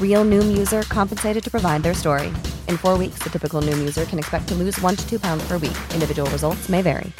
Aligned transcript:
Real 0.00 0.24
Noom 0.24 0.56
user 0.56 0.82
compensated 0.84 1.44
to 1.44 1.50
provide 1.50 1.82
their 1.82 1.94
story. 1.94 2.28
In 2.68 2.78
four 2.78 2.96
weeks, 2.96 3.18
the 3.22 3.28
typical 3.28 3.60
Noom 3.60 3.78
user 3.78 4.06
can 4.06 4.18
expect 4.18 4.48
to 4.48 4.54
lose 4.54 4.80
one 4.80 4.96
to 4.96 5.06
two 5.06 5.18
pounds 5.18 5.46
per 5.46 5.58
week. 5.58 5.76
Individual 5.92 6.30
results 6.30 6.70
may 6.70 6.80
vary. 6.80 7.12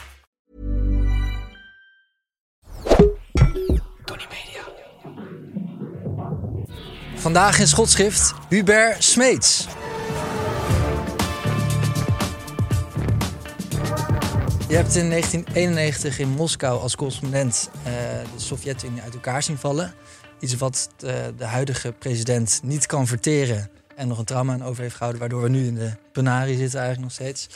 Vandaag 7.17 7.59
in 7.59 7.67
schotschrift 7.67 8.35
Hubert 8.49 9.05
Smeets. 9.05 9.67
Je 14.69 14.75
hebt 14.75 14.95
in 14.95 15.11
1991 15.11 16.19
in 16.19 16.29
Moskou 16.29 16.81
als 16.81 16.97
correspondent 16.97 17.71
eh, 17.83 17.93
de 18.35 18.41
Sovjet-Unie 18.41 19.03
uit 19.03 19.15
elkaar 19.15 19.43
zien 19.43 19.59
vallen. 19.59 19.95
Iets 20.41 20.55
wat 20.55 20.89
de, 20.97 21.35
de 21.37 21.45
huidige 21.45 21.93
president 21.93 22.61
niet 22.63 22.87
kan 22.87 23.07
verteren 23.07 23.71
en 23.97 24.09
nog 24.09 24.19
een 24.19 24.25
trauma 24.25 24.53
aan 24.53 24.65
over 24.65 24.83
heeft 24.83 24.95
gehouden, 24.95 25.21
waardoor 25.21 25.43
we 25.43 25.49
nu 25.49 25.67
in 25.67 25.75
de 25.75 25.93
penarie 26.13 26.57
zitten 26.57 26.81
eigenlijk 26.81 27.09
nog 27.09 27.13
steeds. 27.13 27.49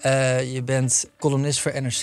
Eh, 0.00 0.52
je 0.52 0.62
bent 0.62 1.10
columnist 1.18 1.60
voor 1.60 1.82
NRC 1.82 2.02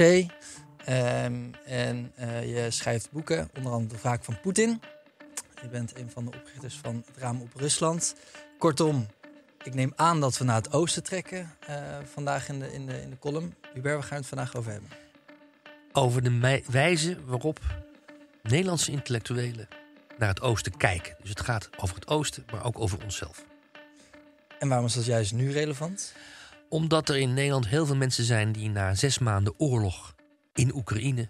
ehm, 0.86 1.34
en 1.66 2.12
eh, 2.16 2.56
je 2.56 2.72
schrijft 2.72 3.12
boeken, 3.12 3.50
onder 3.58 3.72
andere 3.72 3.94
De 3.96 4.02
Wraak 4.02 4.24
van 4.24 4.40
Poetin. 4.42 4.82
Je 5.62 5.68
bent 5.68 5.98
een 5.98 6.10
van 6.10 6.26
de 6.26 6.32
oprichters 6.38 6.80
van 6.82 7.04
het 7.06 7.18
Raam 7.18 7.42
op 7.42 7.56
Rusland. 7.56 8.16
Kortom, 8.58 9.08
ik 9.64 9.74
neem 9.74 9.94
aan 9.96 10.20
dat 10.20 10.38
we 10.38 10.44
naar 10.44 10.56
het 10.56 10.74
oosten 10.74 11.04
trekken 11.04 11.52
eh, 11.68 11.76
vandaag 12.14 12.50
in 12.50 12.60
de, 12.60 12.74
in, 12.74 12.86
de, 12.86 13.02
in 13.02 13.10
de 13.10 13.20
column. 13.20 13.54
Hubert, 13.74 14.00
we 14.00 14.06
gaan 14.06 14.18
het 14.18 14.28
vandaag 14.28 14.56
over 14.56 14.72
hebben. 14.72 14.90
over 15.92 16.24
de 16.24 16.62
wijze 16.68 17.18
waarop 17.26 17.60
Nederlandse 18.44 18.92
intellectuelen 18.92 19.68
naar 20.18 20.30
het 20.30 20.42
oosten 20.42 20.78
kijken. 20.78 21.16
Dus 21.20 21.30
het 21.30 21.42
gaat 21.42 21.70
over 21.78 21.96
het 21.96 22.08
oosten, 22.08 22.46
maar 22.52 22.66
ook 22.66 22.80
over 22.80 23.04
onszelf. 23.04 23.46
En 24.60 24.68
waarom 24.68 24.86
is 24.88 24.94
dat 24.94 25.06
juist 25.06 25.34
nu 25.34 25.52
relevant? 25.52 26.14
Omdat 26.70 27.10
er 27.10 27.18
in 27.18 27.34
Nederland 27.34 27.68
heel 27.68 27.86
veel 27.86 27.96
mensen 27.96 28.24
zijn 28.24 28.52
die 28.52 28.70
na 28.70 28.96
zes 28.96 29.20
maanden 29.20 29.54
oorlog 29.58 30.16
in 30.54 30.76
Oekraïne 30.76 31.28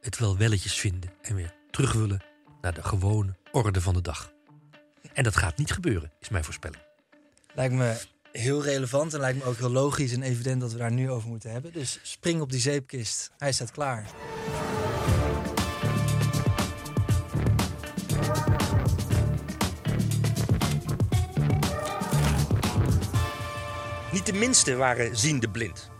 het 0.00 0.18
wel 0.18 0.36
welletjes 0.36 0.74
vinden 0.74 1.10
en 1.22 1.34
weer 1.34 1.54
terug 1.70 1.92
willen 1.92 2.22
naar 2.60 2.74
de 2.74 2.82
gewone 2.82 3.36
orde 3.52 3.80
van 3.80 3.94
de 3.94 4.00
dag. 4.00 4.32
En 5.12 5.24
dat 5.24 5.36
gaat 5.36 5.58
niet 5.58 5.72
gebeuren, 5.72 6.12
is 6.20 6.28
mijn 6.28 6.44
voorspelling. 6.44 6.82
Lijkt 7.54 7.74
me 7.74 7.96
heel 8.32 8.62
relevant 8.62 9.14
en 9.14 9.20
lijkt 9.20 9.38
me 9.38 9.44
ook 9.44 9.56
heel 9.56 9.70
logisch 9.70 10.12
en 10.12 10.22
evident 10.22 10.60
dat 10.60 10.72
we 10.72 10.78
daar 10.78 10.92
nu 10.92 11.10
over 11.10 11.28
moeten 11.28 11.50
hebben. 11.50 11.72
Dus 11.72 11.98
spring 12.02 12.40
op 12.40 12.50
die 12.50 12.60
zeepkist. 12.60 13.30
Hij 13.38 13.52
staat 13.52 13.70
klaar. 13.70 14.06
Niet 24.26 24.34
de 24.34 24.40
minste 24.40 24.76
waren 24.76 25.16
ziende 25.16 25.50
blind. 25.50 25.90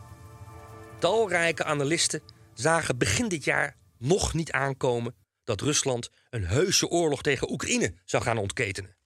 Talrijke 0.98 1.64
analisten 1.64 2.22
zagen 2.54 2.98
begin 2.98 3.28
dit 3.28 3.44
jaar 3.44 3.76
nog 3.98 4.34
niet 4.34 4.52
aankomen 4.52 5.14
dat 5.44 5.60
Rusland 5.60 6.10
een 6.30 6.44
heuse 6.44 6.88
oorlog 6.88 7.22
tegen 7.22 7.50
Oekraïne 7.50 7.94
zou 8.04 8.22
gaan 8.22 8.38
ontketenen. 8.38 8.96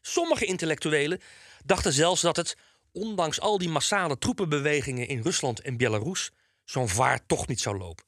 Sommige 0.00 0.44
intellectuelen 0.44 1.20
dachten 1.64 1.92
zelfs 1.92 2.20
dat 2.20 2.36
het, 2.36 2.56
ondanks 2.92 3.40
al 3.40 3.58
die 3.58 3.68
massale 3.68 4.18
troepenbewegingen 4.18 5.08
in 5.08 5.22
Rusland 5.22 5.60
en 5.60 5.76
Belarus, 5.76 6.30
zo'n 6.64 6.88
vaart 6.88 7.28
toch 7.28 7.46
niet 7.46 7.60
zou 7.60 7.78
lopen. 7.78 8.04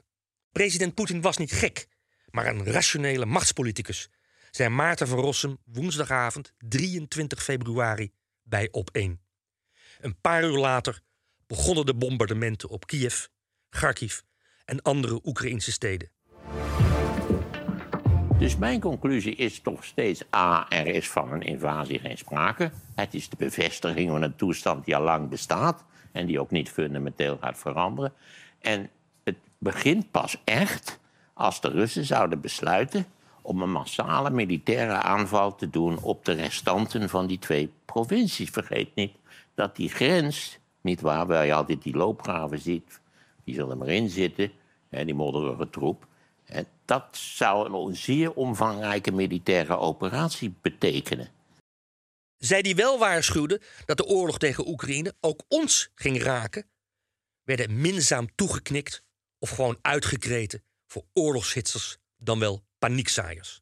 President 0.53 0.95
Poetin 0.95 1.21
was 1.21 1.37
niet 1.37 1.53
gek, 1.53 1.87
maar 2.31 2.47
een 2.47 2.65
rationele 2.65 3.27
machtspoliticus, 3.27 4.09
zei 4.51 4.69
Maarten 4.69 5.09
van 5.09 5.19
Rossum 5.19 5.59
woensdagavond 5.65 6.53
23 6.59 7.43
februari 7.43 8.13
bij 8.43 8.69
Op1. 8.69 9.31
Een 10.03 10.21
paar 10.21 10.45
uur 10.45 10.59
later 10.59 11.01
begonnen 11.47 11.87
de 11.87 11.95
bombardementen 11.95 12.69
op 12.69 12.87
Kiev, 12.87 13.27
Kharkiv 13.69 14.21
en 14.65 14.83
andere 14.83 15.21
Oekraïnse 15.25 15.73
steden. 15.73 16.11
Dus 18.39 18.57
mijn 18.57 18.81
conclusie 18.81 19.35
is 19.35 19.61
toch 19.61 19.85
steeds: 19.85 20.23
A, 20.35 20.71
er 20.71 20.87
is 20.87 21.11
van 21.11 21.33
een 21.33 21.43
invasie 21.43 21.99
geen 21.99 22.19
sprake. 22.19 22.71
Het 22.95 23.15
is 23.15 23.29
de 23.29 23.37
bevestiging 23.37 24.11
van 24.11 24.23
een 24.23 24.37
toestand 24.37 24.85
die 24.85 24.97
al 24.97 25.03
lang 25.03 25.29
bestaat 25.29 25.85
en 26.13 26.27
die 26.27 26.41
ook 26.41 26.51
niet 26.51 26.71
fundamenteel 26.71 27.39
gaat 27.41 27.59
veranderen. 27.59 28.13
En 28.61 28.91
het 29.25 29.37
begint 29.59 30.11
pas 30.11 30.37
echt 30.45 30.99
als 31.35 31.61
de 31.61 31.69
Russen 31.69 32.05
zouden 32.05 32.41
besluiten 32.41 33.07
om 33.43 33.63
een 33.63 33.71
massale 33.71 34.31
militaire 34.31 34.93
aanval 34.93 35.55
te 35.55 35.71
doen 35.71 35.99
op 35.99 36.25
de 36.25 36.33
restanten 36.33 37.09
van 37.09 37.27
die 37.27 37.39
twee 37.39 37.71
provincies. 37.85 38.51
Vergeet 38.51 38.95
niet 38.95 39.13
dat 39.55 39.77
die 39.77 39.89
grens, 39.89 40.59
niet 40.81 41.01
waar, 41.01 41.27
waar 41.27 41.47
je 41.47 41.55
altijd 41.55 41.83
die 41.83 41.97
loopgraven 41.97 42.59
ziet, 42.59 43.01
die 43.45 43.55
zullen 43.55 43.79
maar 43.79 43.89
in 43.89 44.09
zitten, 44.09 44.53
hè, 44.89 45.05
die 45.05 45.15
modderige 45.15 45.71
troep. 45.71 46.07
En 46.45 46.67
dat 46.85 47.17
zou 47.17 47.89
een 47.89 47.97
zeer 47.97 48.33
omvangrijke 48.33 49.13
militaire 49.13 49.77
operatie 49.77 50.55
betekenen. 50.61 51.29
Zij 52.37 52.63
die 52.63 52.75
wel 52.75 52.99
waarschuwden 52.99 53.61
dat 53.85 53.97
de 53.97 54.05
oorlog 54.07 54.39
tegen 54.39 54.69
Oekraïne 54.69 55.15
ook 55.21 55.43
ons 55.49 55.91
ging 55.95 56.23
raken, 56.23 56.67
werden 57.43 57.81
minzaam 57.81 58.35
toegeknikt 58.35 59.03
of 59.39 59.51
gewoon 59.51 59.79
uitgekreten 59.83 60.65
voor 60.87 61.05
oorlogshitsers 61.13 61.99
dan 62.17 62.39
wel 62.39 62.63
paniekzaaiers. 62.83 63.61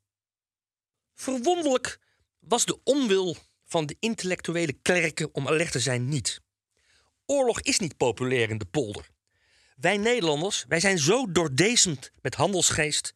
Verwonderlijk 1.14 1.98
was 2.38 2.64
de 2.64 2.81
onwil 2.84 3.36
van 3.64 3.86
de 3.86 3.97
intellectuele 3.98 4.72
klerken 4.72 5.34
om 5.34 5.48
alert 5.48 5.72
te 5.72 5.81
zijn 5.81 6.08
niet. 6.08 6.41
Oorlog 7.26 7.60
is 7.60 7.78
niet 7.78 7.97
populair 7.97 8.50
in 8.50 8.58
de 8.58 8.64
polder. 8.64 9.08
Wij 9.76 9.97
Nederlanders, 9.97 10.64
wij 10.69 10.81
zijn 10.81 10.98
zo 10.98 11.32
doordezend 11.32 12.12
met 12.20 12.34
handelsgeest 12.34 13.14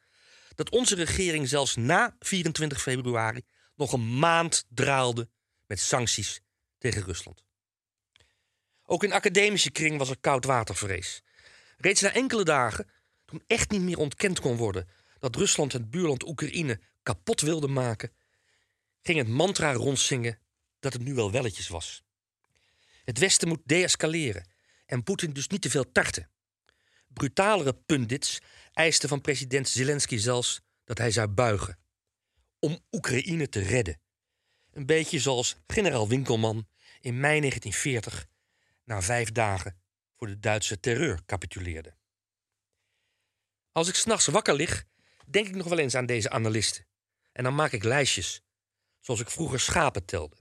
dat 0.54 0.70
onze 0.70 0.94
regering 0.94 1.48
zelfs 1.48 1.76
na 1.76 2.16
24 2.18 2.82
februari 2.82 3.42
nog 3.76 3.92
een 3.92 4.18
maand 4.18 4.64
draalde 4.68 5.28
met 5.66 5.80
sancties 5.80 6.40
tegen 6.78 7.02
Rusland. 7.02 7.44
Ook 8.82 9.04
in 9.04 9.12
academische 9.12 9.70
kring 9.70 9.98
was 9.98 10.10
er 10.10 10.20
koudwatervrees. 10.20 11.22
Reeds 11.76 12.00
na 12.00 12.12
enkele 12.12 12.44
dagen, 12.44 12.90
toen 13.24 13.42
echt 13.46 13.70
niet 13.70 13.82
meer 13.82 13.98
ontkend 13.98 14.40
kon 14.40 14.56
worden 14.56 14.88
dat 15.24 15.36
Rusland 15.36 15.72
het 15.72 15.90
buurland 15.90 16.26
Oekraïne 16.26 16.80
kapot 17.02 17.40
wilde 17.40 17.68
maken, 17.68 18.12
ging 19.02 19.18
het 19.18 19.28
mantra 19.28 19.72
rondzingen 19.72 20.38
dat 20.80 20.92
het 20.92 21.02
nu 21.02 21.14
wel 21.14 21.30
welletjes 21.30 21.68
was. 21.68 22.04
Het 23.04 23.18
Westen 23.18 23.48
moet 23.48 23.60
deescaleren 23.64 24.46
en 24.86 25.02
Poetin 25.02 25.32
dus 25.32 25.48
niet 25.48 25.62
te 25.62 25.70
veel 25.70 25.92
tarten. 25.92 26.30
Brutalere 27.08 27.74
pundits 27.74 28.38
eisten 28.72 29.08
van 29.08 29.20
president 29.20 29.68
Zelensky 29.68 30.16
zelfs 30.16 30.60
dat 30.84 30.98
hij 30.98 31.10
zou 31.10 31.28
buigen. 31.28 31.78
Om 32.58 32.78
Oekraïne 32.90 33.48
te 33.48 33.60
redden. 33.60 34.00
Een 34.72 34.86
beetje 34.86 35.18
zoals 35.18 35.56
generaal 35.66 36.08
Winkelman 36.08 36.68
in 37.00 37.20
mei 37.20 37.40
1940 37.40 38.26
na 38.84 39.02
vijf 39.02 39.32
dagen 39.32 39.80
voor 40.16 40.26
de 40.26 40.38
Duitse 40.38 40.80
terreur 40.80 41.24
capituleerde. 41.26 41.94
Als 43.72 43.88
ik 43.88 43.94
s'nachts 43.94 44.26
wakker 44.26 44.54
lig, 44.54 44.84
denk 45.26 45.46
ik 45.46 45.54
nog 45.54 45.66
wel 45.66 45.78
eens 45.78 45.94
aan 45.94 46.06
deze 46.06 46.30
analisten. 46.30 46.86
En 47.32 47.44
dan 47.44 47.54
maak 47.54 47.72
ik 47.72 47.84
lijstjes, 47.84 48.42
zoals 49.00 49.20
ik 49.20 49.30
vroeger 49.30 49.60
schapen 49.60 50.04
telde. 50.04 50.36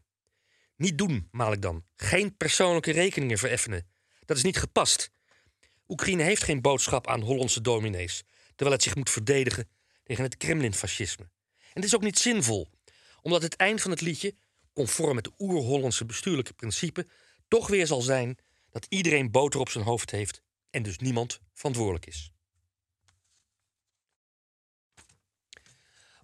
Niet 0.75 0.97
doen, 0.97 1.27
maal 1.31 1.51
ik 1.51 1.61
dan. 1.61 1.85
Geen 1.95 2.37
persoonlijke 2.37 2.91
rekeningen 2.91 3.37
vereffenen. 3.37 3.87
Dat 4.25 4.37
is 4.37 4.43
niet 4.43 4.57
gepast. 4.57 5.11
Oekraïne 5.87 6.23
heeft 6.23 6.43
geen 6.43 6.61
boodschap 6.61 7.07
aan 7.07 7.21
Hollandse 7.21 7.61
dominees, 7.61 8.23
terwijl 8.45 8.71
het 8.71 8.83
zich 8.83 8.95
moet 8.95 9.09
verdedigen 9.09 9.69
tegen 10.03 10.23
het 10.23 10.37
Kremlin-fascisme. 10.37 11.23
En 11.57 11.81
het 11.81 11.83
is 11.83 11.95
ook 11.95 12.01
niet 12.01 12.19
zinvol, 12.19 12.69
omdat 13.21 13.41
het 13.41 13.55
eind 13.55 13.81
van 13.81 13.91
het 13.91 14.01
liedje, 14.01 14.35
conform 14.73 15.17
het 15.17 15.29
oer-Hollandse 15.37 16.05
bestuurlijke 16.05 16.53
principe, 16.53 17.07
toch 17.47 17.67
weer 17.67 17.87
zal 17.87 18.01
zijn 18.01 18.37
dat 18.69 18.85
iedereen 18.89 19.31
boter 19.31 19.59
op 19.59 19.69
zijn 19.69 19.83
hoofd 19.83 20.11
heeft 20.11 20.41
en 20.69 20.83
dus 20.83 20.97
niemand 20.97 21.39
verantwoordelijk 21.53 22.05
is. 22.05 22.32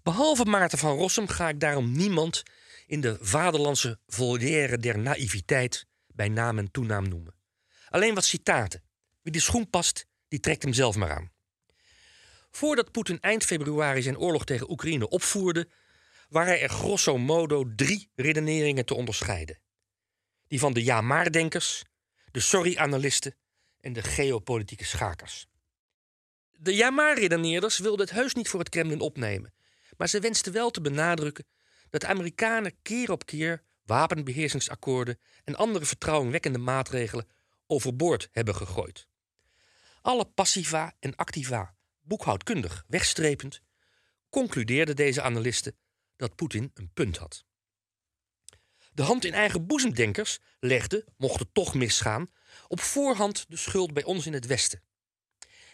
Behalve 0.10 0.46
Maarten 0.46 0.78
van 0.78 0.98
Rossum 0.98 1.28
ga 1.28 1.50
ik 1.50 1.60
daarom 1.60 1.92
niemand 1.92 2.44
in 2.88 3.02
de 3.02 3.18
vaderlandse 3.22 4.00
volière 4.08 4.78
der 4.78 5.00
naïviteit 5.00 5.86
bij 6.08 6.30
naam 6.30 6.58
en 6.58 6.72
toenaam 6.72 7.08
noemen. 7.08 7.36
Alleen 7.90 8.14
wat 8.14 8.26
citaten. 8.26 8.84
Wie 9.22 9.32
de 9.32 9.40
schoen 9.40 9.70
past, 9.70 10.06
die 10.28 10.40
trekt 10.40 10.64
hem 10.64 10.74
zelf 10.74 10.96
maar 10.96 11.12
aan. 11.12 11.32
Voordat 12.52 12.92
Poetin 12.92 13.20
eind 13.20 13.44
februari 13.46 14.02
zijn 14.02 14.18
oorlog 14.18 14.46
tegen 14.46 14.72
Oekraïne 14.72 15.10
opvoerde, 15.10 15.70
waren 16.30 16.60
er 16.60 16.70
grosso 16.70 17.18
modo 17.18 17.64
drie 17.76 18.12
redeneringen 18.16 18.86
te 18.86 18.96
onderscheiden: 18.96 19.60
die 20.48 20.60
van 20.60 20.74
de 20.74 20.84
ja-maar-denkers, 20.84 21.84
de 22.32 22.40
sorry-analisten 22.40 23.36
en 23.80 23.94
de 23.94 24.04
geopolitieke 24.04 24.86
schakers. 24.86 25.48
De 26.52 26.76
ja-maar-redeneerders 26.76 27.78
wilden 27.78 28.06
het 28.06 28.16
heus 28.16 28.34
niet 28.34 28.50
voor 28.50 28.60
het 28.60 28.70
Kremlin 28.70 29.00
opnemen, 29.00 29.54
maar 30.00 30.10
ze 30.10 30.20
wensten 30.20 30.54
wel 30.54 30.72
te 30.72 30.82
benadrukken 30.82 31.46
dat 31.90 32.02
de 32.02 32.08
Amerikanen 32.08 32.82
keer 32.82 33.12
op 33.12 33.26
keer 33.26 33.64
wapenbeheersingsakkoorden 33.84 35.20
en 35.44 35.56
andere 35.56 35.86
vertrouwenwekkende 35.86 36.58
maatregelen 36.58 37.28
overboord 37.68 38.30
hebben 38.32 38.56
gegooid. 38.56 39.08
Alle 40.02 40.26
passiva 40.26 40.96
en 41.00 41.16
activa, 41.16 41.76
boekhoudkundig 42.02 42.84
wegstrepend, 42.88 43.62
concludeerden 44.30 44.96
deze 44.96 45.22
analisten 45.22 45.76
dat 46.16 46.36
Poetin 46.36 46.72
een 46.74 46.92
punt 46.94 47.18
had. 47.18 47.46
De 48.94 49.04
hand 49.04 49.26
in 49.26 49.34
eigen 49.34 49.68
boezemdenkers 49.68 50.40
legde, 50.60 51.06
mocht 51.18 51.40
het 51.40 51.54
toch 51.54 51.74
misgaan, 51.74 52.30
op 52.68 52.80
voorhand 52.80 53.46
de 53.50 53.58
schuld 53.58 53.94
bij 53.94 54.04
ons 54.04 54.26
in 54.26 54.34
het 54.34 54.46
Westen. 54.46 54.82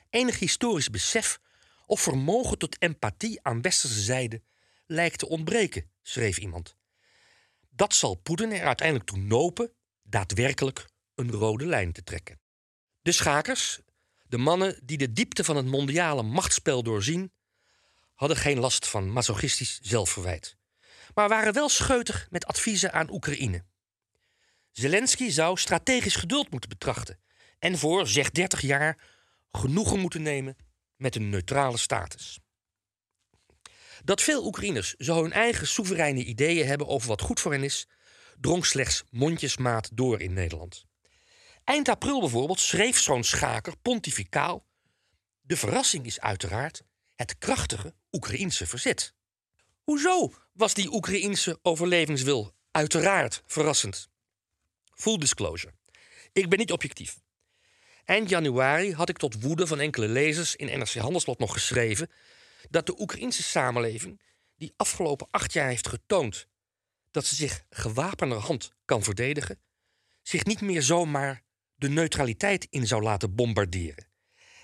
Enig 0.10 0.40
historisch 0.40 0.90
besef 0.90 1.40
of 1.86 2.02
vermogen 2.02 2.58
tot 2.58 2.82
empathie 2.82 3.40
aan 3.42 3.62
westerse 3.62 4.02
zijde 4.02 4.42
lijkt 4.86 5.20
te 5.20 5.30
ontbreken, 5.30 5.92
schreef 6.02 6.38
iemand. 6.38 6.76
Dat 7.70 7.94
zal 7.94 8.16
Poetin 8.16 8.52
er 8.52 8.66
uiteindelijk 8.66 9.10
toe 9.10 9.18
nopen 9.18 9.72
daadwerkelijk 10.04 10.90
een 11.16 11.32
rode 11.32 11.66
lijn 11.66 11.92
te 11.92 12.04
trekken. 12.04 12.40
De 13.02 13.12
schakers, 13.12 13.80
de 14.24 14.38
mannen 14.38 14.80
die 14.84 14.98
de 14.98 15.12
diepte 15.12 15.44
van 15.44 15.56
het 15.56 15.66
mondiale 15.66 16.24
machtsspel 16.24 16.84
doorzien, 16.84 17.32
hadden 18.14 18.38
geen 18.38 18.60
last 18.60 18.88
van 18.88 19.12
masochistisch 19.12 19.80
zelfverwijt, 19.82 20.58
maar 21.14 21.30
waren 21.30 21.54
wel 21.54 21.70
scheutig 21.70 22.28
met 22.30 22.46
adviezen 22.46 22.94
aan 22.94 23.12
Oekraïne. 23.12 23.64
Zelensky 24.72 25.30
zou 25.30 25.58
strategisch 25.58 26.16
geduld 26.16 26.52
moeten 26.52 26.70
betrachten 26.70 27.20
en 27.60 27.78
voor, 27.78 28.08
zeg 28.08 28.32
30 28.32 28.62
jaar, 28.62 29.04
genoegen 29.52 30.00
moeten 30.00 30.22
nemen 30.22 30.58
met 30.98 31.16
een 31.16 31.30
neutrale 31.30 31.78
status. 31.78 32.40
Dat 34.04 34.22
veel 34.22 34.46
Oekraïners 34.46 34.94
zo 34.94 35.22
hun 35.22 35.32
eigen 35.32 35.68
soevereine 35.68 36.24
ideeën 36.24 36.68
hebben 36.68 36.88
over 36.88 37.08
wat 37.08 37.22
goed 37.22 37.40
voor 37.40 37.52
hen 37.52 37.64
is, 37.64 37.88
drong 38.40 38.66
slechts 38.66 39.04
mondjesmaat 39.10 39.90
door 39.94 40.22
in 40.22 40.34
Nederland. 40.34 40.86
Eind 41.64 41.90
april 41.90 42.20
bijvoorbeeld 42.20 42.60
schreef 42.60 43.00
zo'n 43.00 43.24
schaker 43.24 43.78
pontificaal: 43.78 44.66
De 45.42 45.58
verrassing 45.58 46.06
is 46.06 46.20
uiteraard 46.20 46.84
het 47.16 47.38
krachtige 47.38 47.96
Oekraïense 48.12 48.68
verzet. 48.68 49.14
Hoezo 49.84 50.34
was 50.54 50.74
die 50.74 50.94
Oekraïense 50.94 51.60
overlevingswil 51.62 52.54
uiteraard 52.72 53.44
verrassend? 53.46 54.10
Full 54.94 55.18
disclosure. 55.18 55.74
Ik 56.34 56.50
ben 56.50 56.60
niet 56.60 56.72
objectief. 56.72 57.20
Eind 58.06 58.30
januari 58.30 58.94
had 58.94 59.10
ik 59.10 59.18
tot 59.18 59.42
woede 59.42 59.68
van 59.68 59.80
enkele 59.80 60.08
lezers 60.08 60.56
in 60.56 60.80
NRC 60.80 60.94
Handelsblad 60.94 61.40
nog 61.40 61.54
geschreven 61.54 62.10
dat 62.70 62.86
de 62.86 63.00
Oekraïnse 63.00 63.44
samenleving, 63.44 64.22
die 64.56 64.74
afgelopen 64.78 65.28
acht 65.32 65.54
jaar 65.54 65.68
heeft 65.68 65.88
getoond 65.88 66.48
dat 67.12 67.26
ze 67.26 67.36
zich 67.36 67.66
gewapenerhand 67.70 68.72
kan 68.86 69.04
verdedigen, 69.04 69.60
zich 70.22 70.46
niet 70.46 70.62
meer 70.62 70.82
zomaar 70.82 71.44
de 71.76 71.90
neutraliteit 71.90 72.68
in 72.70 72.88
zou 72.88 73.04
laten 73.04 73.36
bombarderen. 73.36 74.08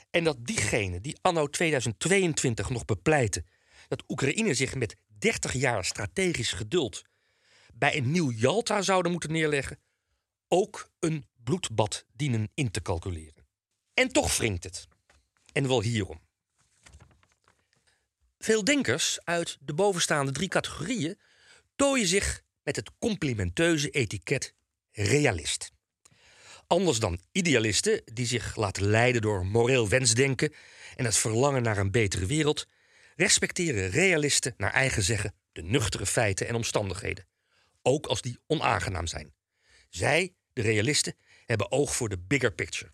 En 0.10 0.24
dat 0.24 0.46
diegenen 0.46 1.02
die 1.02 1.18
anno 1.22 1.48
2022 1.48 2.70
nog 2.70 2.86
bepleiten 2.86 3.46
dat 3.88 4.04
Oekraïne 4.08 4.54
zich 4.54 4.76
met 4.76 4.96
30 5.08 5.54
jaar 5.54 5.86
strategisch 5.86 6.52
geduld 6.52 7.02
bij 7.74 7.98
een 7.98 8.12
nieuw 8.12 8.32
Jalta 8.32 8.82
zouden 8.82 9.12
moeten 9.12 9.32
neerleggen, 9.32 9.80
ook 10.48 10.92
een 11.00 11.26
bloedbad 11.44 12.06
dienen 12.14 12.52
in 12.54 12.72
te 12.72 12.82
calculeren. 12.82 13.46
En 13.94 14.12
toch 14.12 14.38
wringt 14.38 14.64
het. 14.64 14.88
En 15.52 15.68
wel 15.68 15.82
hierom. 15.82 16.22
Veel 18.40 18.64
denkers 18.64 19.20
uit 19.24 19.58
de 19.60 19.74
bovenstaande 19.74 20.32
drie 20.32 20.48
categorieën 20.48 21.20
tooien 21.76 22.08
zich 22.08 22.42
met 22.64 22.76
het 22.76 22.92
complimenteuze 23.00 23.90
etiket 23.90 24.54
realist. 24.92 25.72
Anders 26.68 27.00
dan 27.00 27.20
idealisten 27.32 28.02
die 28.06 28.26
zich 28.26 28.56
laten 28.56 28.84
leiden 28.86 29.22
door 29.22 29.46
moreel 29.46 29.90
wensdenken 29.90 30.54
en 30.96 31.06
het 31.06 31.18
verlangen 31.18 31.62
naar 31.62 31.78
een 31.78 31.92
betere 31.92 32.26
wereld, 32.26 32.68
respecteren 33.16 33.90
realisten 33.90 34.54
naar 34.58 34.72
eigen 34.72 35.04
zeggen 35.04 35.34
de 35.52 35.64
nuchtere 35.64 36.06
feiten 36.06 36.48
en 36.48 36.56
omstandigheden, 36.56 37.28
ook 37.82 38.06
als 38.06 38.22
die 38.22 38.40
onaangenaam 38.48 39.08
zijn. 39.08 39.34
Zij, 39.90 40.34
de 40.54 40.62
realisten, 40.62 41.16
hebben 41.51 41.71
oog 41.71 41.95
voor 41.95 42.09
de 42.09 42.19
bigger 42.19 42.53
picture. 42.53 42.92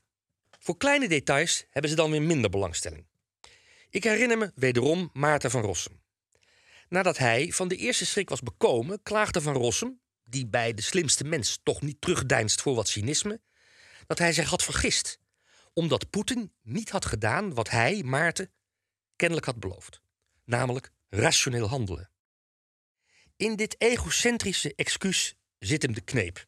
Voor 0.59 0.77
kleine 0.77 1.07
details 1.07 1.65
hebben 1.69 1.89
ze 1.89 1.97
dan 1.97 2.11
weer 2.11 2.21
minder 2.21 2.49
belangstelling. 2.49 3.05
Ik 3.89 4.03
herinner 4.03 4.37
me 4.37 4.51
wederom 4.55 5.09
Maarten 5.13 5.51
van 5.51 5.61
Rossum. 5.61 6.01
Nadat 6.89 7.17
hij 7.17 7.51
van 7.51 7.67
de 7.67 7.75
eerste 7.75 8.05
schrik 8.05 8.29
was 8.29 8.41
bekomen, 8.41 9.03
klaagde 9.03 9.41
van 9.41 9.53
Rossum, 9.53 9.99
die 10.23 10.47
bij 10.47 10.73
de 10.73 10.81
slimste 10.81 11.23
mens 11.23 11.59
toch 11.63 11.81
niet 11.81 12.01
terugdeinst 12.01 12.61
voor 12.61 12.75
wat 12.75 12.87
cynisme, 12.87 13.41
dat 14.07 14.17
hij 14.17 14.33
zich 14.33 14.49
had 14.49 14.63
vergist, 14.63 15.19
omdat 15.73 16.09
Poetin 16.09 16.53
niet 16.61 16.89
had 16.89 17.05
gedaan 17.05 17.53
wat 17.53 17.69
hij, 17.69 18.03
Maarten, 18.03 18.51
kennelijk 19.15 19.45
had 19.45 19.59
beloofd, 19.59 20.01
namelijk 20.43 20.91
rationeel 21.09 21.67
handelen. 21.67 22.09
In 23.35 23.55
dit 23.55 23.75
egocentrische 23.81 24.75
excuus 24.75 25.35
zit 25.59 25.81
hem 25.81 25.93
de 25.93 26.01
kneep. 26.01 26.47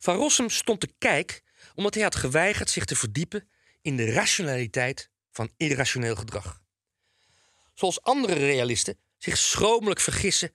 Van 0.00 0.16
Rossum 0.16 0.50
stond 0.50 0.80
te 0.80 0.94
kijk 0.98 1.42
omdat 1.74 1.94
hij 1.94 2.02
had 2.02 2.14
geweigerd 2.14 2.70
zich 2.70 2.84
te 2.84 2.96
verdiepen 2.96 3.48
in 3.82 3.96
de 3.96 4.12
rationaliteit 4.12 5.10
van 5.30 5.50
irrationeel 5.56 6.16
gedrag. 6.16 6.62
Zoals 7.74 8.02
andere 8.02 8.34
realisten 8.34 8.98
zich 9.18 9.38
schromelijk 9.38 10.00
vergissen 10.00 10.52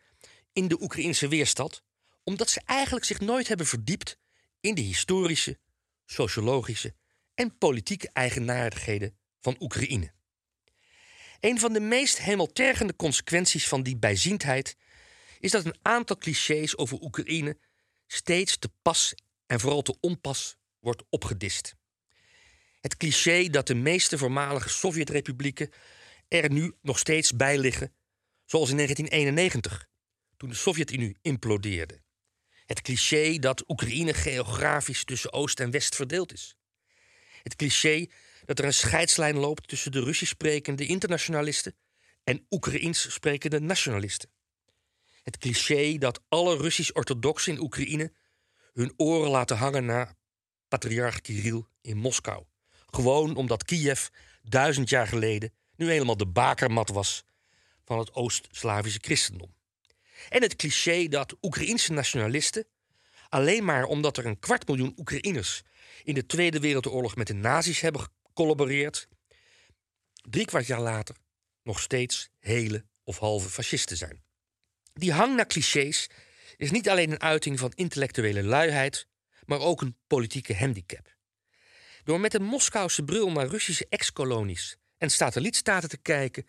in 0.54 0.68
de 0.68 0.82
Oekraïnse 0.82 1.28
weerstand, 1.28 1.84
omdat 2.24 2.50
ze 2.50 2.62
eigenlijk 2.66 3.06
zich 3.06 3.20
nooit 3.20 3.48
hebben 3.48 3.66
verdiept 3.66 4.18
in 4.60 4.76
de 4.76 4.82
historische, 4.82 5.60
sociologische 6.06 6.96
en 7.34 7.58
politieke 7.58 8.10
eigenaardigheden 8.14 9.18
van 9.42 9.56
Oekraïne. 9.60 10.14
Een 11.40 11.60
van 11.60 11.74
de 11.74 11.80
meest 11.80 12.18
hemeltergende 12.18 12.96
consequenties 12.96 13.68
van 13.68 13.84
die 13.84 13.98
bijziendheid 13.98 14.78
is 15.40 15.52
dat 15.52 15.66
een 15.66 15.78
aantal 15.82 16.18
clichés 16.18 16.78
over 16.78 17.02
Oekraïne 17.02 17.58
steeds 18.08 18.58
te 18.58 18.70
pas 18.82 19.14
en 19.48 19.60
vooral 19.60 19.82
te 19.82 19.98
onpas 20.00 20.58
wordt 20.80 21.04
opgedist. 21.10 21.76
Het 22.82 22.98
cliché 22.98 23.50
dat 23.50 23.68
de 23.68 23.76
meeste 23.76 24.18
voormalige 24.18 24.70
Sovjetrepublieken 24.70 25.70
er 26.28 26.52
nu 26.52 26.74
nog 26.82 27.00
steeds 27.00 27.36
bij 27.36 27.58
liggen, 27.58 27.94
zoals 28.46 28.70
in 28.70 28.76
1991, 28.76 29.88
toen 30.38 30.50
de 30.50 30.56
Sovjet-Unie 30.56 31.18
implodeerde. 31.22 32.04
Het 32.66 32.82
cliché 32.82 33.38
dat 33.40 33.70
Oekraïne 33.70 34.14
geografisch 34.14 35.04
tussen 35.04 35.34
Oost 35.34 35.60
en 35.60 35.72
West 35.72 35.96
verdeeld 35.96 36.34
is. 36.34 36.56
Het 37.44 37.56
cliché 37.56 38.08
dat 38.46 38.60
er 38.60 38.66
een 38.66 38.74
scheidslijn 38.74 39.36
loopt 39.38 39.68
tussen 39.68 39.92
de 39.92 40.04
Russisch 40.04 40.32
sprekende 40.32 40.86
internationalisten 40.86 41.76
en 42.24 42.46
Oekraïens 42.50 43.14
sprekende 43.14 43.60
nationalisten. 43.60 44.30
Het 45.24 45.38
cliché 45.38 45.98
dat 45.98 46.22
alle 46.30 46.58
Russisch-orthodoxen 46.58 47.54
in 47.54 47.60
Oekraïne 47.60 48.14
hun 48.76 48.94
oren 48.98 49.30
laten 49.30 49.58
hangen 49.58 49.86
naar 49.86 50.14
patriarch 50.68 51.22
Kirill 51.22 51.64
in 51.82 51.98
Moskou. 51.98 52.44
Gewoon 52.86 53.36
omdat 53.36 53.64
Kiev 53.64 54.08
duizend 54.42 54.90
jaar 54.90 55.08
geleden 55.08 55.54
nu 55.76 55.90
helemaal 55.90 56.18
de 56.18 56.28
bakermat 56.28 56.90
was 56.90 57.24
van 57.84 58.00
het 58.00 58.14
Oost-Slavische 58.14 59.00
christendom. 59.02 59.54
En 60.30 60.42
het 60.42 60.56
cliché 60.56 61.08
dat 61.08 61.38
Oekraïense 61.42 61.94
nationalisten 61.94 62.68
Alleen 63.30 63.66
maar 63.66 63.84
omdat 63.84 64.18
er 64.18 64.26
een 64.26 64.40
kwart 64.40 64.68
miljoen 64.68 64.94
Oekraïners 64.98 65.64
in 66.04 66.14
de 66.14 66.26
Tweede 66.26 66.60
Wereldoorlog 66.60 67.16
met 67.16 67.28
de 67.28 67.34
nazi's 67.34 67.80
hebben 67.80 68.02
gecollaboreerd, 68.02 69.08
drie 70.30 70.46
kwart 70.46 70.68
jaar 70.68 70.82
later 70.82 71.16
nog 71.64 71.80
steeds 71.80 72.30
hele 72.40 72.86
of 73.04 73.18
halve 73.18 73.50
fascisten 73.50 73.98
zijn. 73.98 74.24
Die 74.94 75.14
hang 75.14 75.36
naar 75.36 75.48
clichés 75.48 76.10
is 76.58 76.72
niet 76.72 76.90
alleen 76.90 77.12
een 77.12 77.22
uiting 77.22 77.60
van 77.60 77.72
intellectuele 77.76 78.44
luiheid, 78.44 79.08
maar 79.46 79.60
ook 79.60 79.82
een 79.82 79.98
politieke 80.08 80.56
handicap. 80.56 81.16
Door 82.04 82.20
met 82.20 82.34
een 82.34 82.44
Moskouse 82.44 83.04
bril 83.04 83.32
naar 83.32 83.48
Russische 83.48 83.86
ex-kolonies 83.90 84.78
en 84.98 85.10
satellietstaten 85.10 85.90
te 85.90 85.98
kijken, 85.98 86.48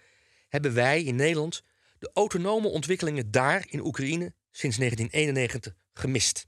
hebben 0.48 0.74
wij 0.74 1.02
in 1.02 1.16
Nederland 1.16 1.62
de 1.98 2.10
autonome 2.14 2.68
ontwikkelingen 2.68 3.30
daar 3.30 3.66
in 3.68 3.80
Oekraïne 3.80 4.34
sinds 4.50 4.76
1991 4.76 5.76
gemist. 5.92 6.46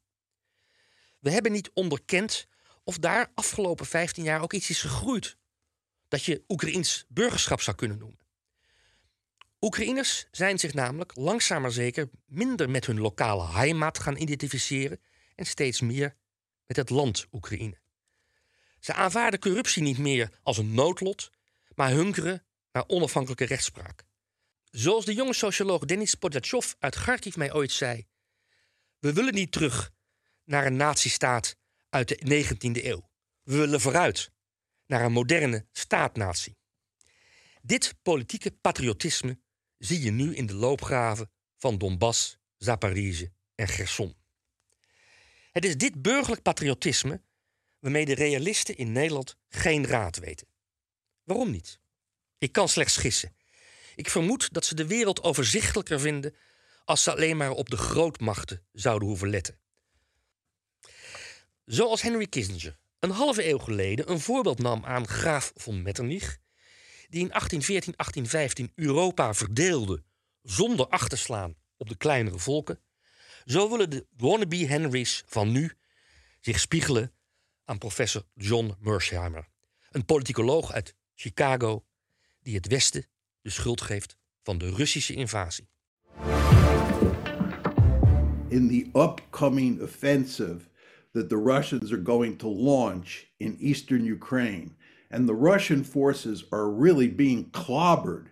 We 1.18 1.30
hebben 1.30 1.52
niet 1.52 1.70
onderkend 1.74 2.46
of 2.84 2.98
daar 2.98 3.30
afgelopen 3.34 3.86
15 3.86 4.24
jaar 4.24 4.42
ook 4.42 4.52
iets 4.52 4.70
is 4.70 4.80
gegroeid 4.80 5.36
dat 6.08 6.24
je 6.24 6.44
Oekraïns 6.48 7.04
burgerschap 7.08 7.60
zou 7.60 7.76
kunnen 7.76 7.98
noemen. 7.98 8.27
Oekraïners 9.60 10.26
zijn 10.30 10.58
zich 10.58 10.74
namelijk 10.74 11.16
langzaam 11.16 11.62
maar 11.62 11.72
zeker 11.72 12.10
minder 12.26 12.70
met 12.70 12.86
hun 12.86 13.00
lokale 13.00 13.46
heimat 13.46 13.98
gaan 13.98 14.16
identificeren 14.16 15.00
en 15.34 15.46
steeds 15.46 15.80
meer 15.80 16.16
met 16.66 16.76
het 16.76 16.90
land 16.90 17.26
Oekraïne. 17.32 17.78
Ze 18.80 18.92
aanvaarden 18.94 19.40
corruptie 19.40 19.82
niet 19.82 19.98
meer 19.98 20.38
als 20.42 20.58
een 20.58 20.74
noodlot, 20.74 21.30
maar 21.74 21.90
hunkeren 21.90 22.44
naar 22.72 22.84
onafhankelijke 22.86 23.44
rechtspraak. 23.44 24.04
Zoals 24.70 25.04
de 25.04 25.14
jonge 25.14 25.34
socioloog 25.34 25.84
Denis 25.84 26.14
Podjatjov 26.14 26.72
uit 26.78 26.94
Kharkiv 26.94 27.36
mij 27.36 27.52
ooit 27.52 27.72
zei: 27.72 28.06
We 28.98 29.12
willen 29.12 29.34
niet 29.34 29.52
terug 29.52 29.90
naar 30.44 30.66
een 30.66 30.76
nazistaat 30.76 31.56
uit 31.90 32.08
de 32.08 32.44
19e 32.44 32.84
eeuw. 32.84 33.10
We 33.42 33.56
willen 33.56 33.80
vooruit 33.80 34.30
naar 34.86 35.04
een 35.04 35.12
moderne 35.12 35.66
staatnatie. 35.72 36.56
Dit 37.62 37.94
politieke 38.02 38.50
patriotisme 38.50 39.38
zie 39.78 40.00
je 40.00 40.10
nu 40.10 40.34
in 40.34 40.46
de 40.46 40.54
loopgraven 40.54 41.30
van 41.56 41.78
Donbass, 41.78 42.38
Zaporizhzhia 42.56 43.28
en 43.54 43.68
Gerson. 43.68 44.16
Het 45.52 45.64
is 45.64 45.76
dit 45.76 46.02
burgerlijk 46.02 46.42
patriotisme 46.42 47.22
waarmee 47.78 48.04
de 48.04 48.14
realisten 48.14 48.76
in 48.76 48.92
Nederland 48.92 49.36
geen 49.48 49.86
raad 49.86 50.18
weten. 50.18 50.46
Waarom 51.24 51.50
niet? 51.50 51.80
Ik 52.38 52.52
kan 52.52 52.68
slechts 52.68 52.96
gissen. 52.96 53.36
Ik 53.96 54.10
vermoed 54.10 54.52
dat 54.52 54.64
ze 54.64 54.74
de 54.74 54.86
wereld 54.86 55.22
overzichtelijker 55.22 56.00
vinden 56.00 56.34
als 56.84 57.02
ze 57.02 57.10
alleen 57.10 57.36
maar 57.36 57.50
op 57.50 57.70
de 57.70 57.76
grootmachten 57.76 58.66
zouden 58.72 59.08
hoeven 59.08 59.30
letten. 59.30 59.58
Zoals 61.64 62.02
Henry 62.02 62.26
Kissinger 62.26 62.78
een 62.98 63.10
halve 63.10 63.48
eeuw 63.48 63.58
geleden 63.58 64.10
een 64.10 64.20
voorbeeld 64.20 64.58
nam 64.58 64.84
aan 64.84 65.08
graaf 65.08 65.52
von 65.54 65.82
Metternich, 65.82 66.38
die 67.08 67.28
in 67.28 67.62
1814-1815 68.70 68.74
Europa 68.74 69.34
verdeelde 69.34 70.02
zonder 70.42 70.88
acht 70.88 71.10
te 71.10 71.16
slaan 71.16 71.54
op 71.76 71.88
de 71.88 71.96
kleinere 71.96 72.38
volken, 72.38 72.80
zo 73.44 73.70
willen 73.70 73.90
de 73.90 74.06
wannabe 74.16 74.56
Henrys 74.56 75.22
van 75.26 75.52
nu 75.52 75.72
zich 76.40 76.60
spiegelen 76.60 77.12
aan 77.64 77.78
professor 77.78 78.24
John 78.34 78.74
Mersheimer, 78.78 79.48
een 79.90 80.04
politicoloog 80.04 80.72
uit 80.72 80.94
Chicago 81.14 81.84
die 82.42 82.54
het 82.54 82.66
Westen 82.66 83.06
de 83.40 83.50
schuld 83.50 83.80
geeft 83.80 84.16
van 84.42 84.58
de 84.58 84.70
Russische 84.70 85.14
invasie. 85.14 85.68
In 88.48 88.68
the 88.68 88.90
upcoming 88.98 89.80
offensive 89.82 90.68
that 91.12 91.28
the 91.28 91.42
Russians 91.44 91.92
are 91.92 92.02
going 92.04 92.38
to 92.38 92.48
launch 92.48 93.24
in 93.36 93.56
eastern 93.60 94.06
Ukraine, 94.06 94.76
and 95.10 95.28
the 95.28 95.34
Russian 95.34 95.84
forces 95.84 96.44
are 96.52 96.70
really 96.70 97.08
being 97.08 97.50
clobbered 97.50 98.26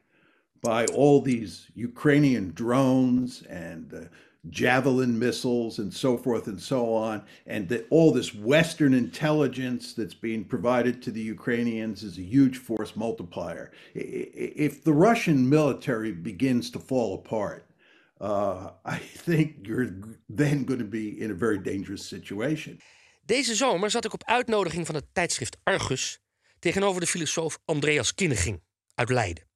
by 0.63 0.87
all 0.87 1.21
these 1.21 1.67
Ukrainian 1.75 2.53
drones 2.55 3.43
and 3.43 3.95
uh, 3.95 4.01
javelin 4.49 5.19
missiles 5.19 5.79
and 5.79 5.93
so 5.93 6.17
forth 6.17 6.47
and 6.47 6.61
so 6.61 6.93
on, 6.93 7.23
and 7.47 7.69
that 7.69 7.87
all 7.91 8.13
this 8.13 8.35
Western 8.35 8.95
intelligence 8.95 9.93
that's 9.93 10.15
being 10.15 10.45
provided 10.45 11.03
to 11.03 11.11
the 11.11 11.21
Ukrainians 11.21 12.03
is 12.03 12.19
a 12.19 12.23
huge 12.23 12.59
force 12.59 12.95
multiplier. 12.95 13.73
If 13.95 14.85
the 14.85 14.93
Russian 14.93 15.49
military 15.49 16.13
begins 16.13 16.71
to 16.71 16.79
fall 16.79 17.15
apart, 17.15 17.69
uh, 18.21 18.71
I 18.85 18.99
think 18.99 19.67
you're 19.67 19.91
then 20.29 20.65
going 20.65 20.81
to 20.81 20.91
be 21.01 21.21
in 21.21 21.31
a 21.31 21.35
very 21.35 21.59
dangerous 21.59 22.09
situation. 22.09 22.81
Deze 23.27 23.55
zomer 23.55 23.91
zat 23.91 24.05
ik 24.05 24.13
op 24.13 24.25
uitnodiging 24.25 24.87
van 24.87 24.95
het 24.95 25.05
tijdschrift 25.13 25.57
Argus 25.63 26.26
tegenover 26.67 27.01
de 27.01 27.07
filosoof 27.07 27.59
Andreas 27.65 28.15
Kinneging 28.15 28.63
uit 28.95 29.09
Leiden. 29.09 29.49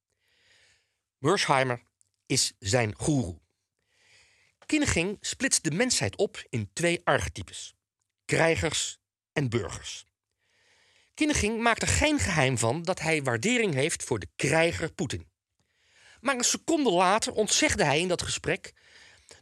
Mersheimer 1.18 1.82
is 2.26 2.52
zijn 2.58 2.94
goeroe. 2.96 3.40
Kinneging 4.66 5.16
splitst 5.20 5.64
de 5.64 5.70
mensheid 5.70 6.16
op 6.16 6.44
in 6.48 6.70
twee 6.72 7.00
archetypes: 7.04 7.74
krijgers 8.24 8.98
en 9.32 9.48
burgers. 9.48 10.04
Kinneging 11.14 11.60
maakt 11.60 11.82
er 11.82 11.88
geen 11.88 12.18
geheim 12.18 12.58
van 12.58 12.82
dat 12.82 13.00
hij 13.00 13.22
waardering 13.22 13.74
heeft 13.74 14.02
voor 14.02 14.18
de 14.18 14.28
krijger 14.36 14.92
Poetin. 14.92 15.28
Maar 16.20 16.36
een 16.36 16.44
seconde 16.44 16.90
later 16.90 17.32
ontzegde 17.32 17.84
hij 17.84 18.00
in 18.00 18.08
dat 18.08 18.22
gesprek 18.22 18.72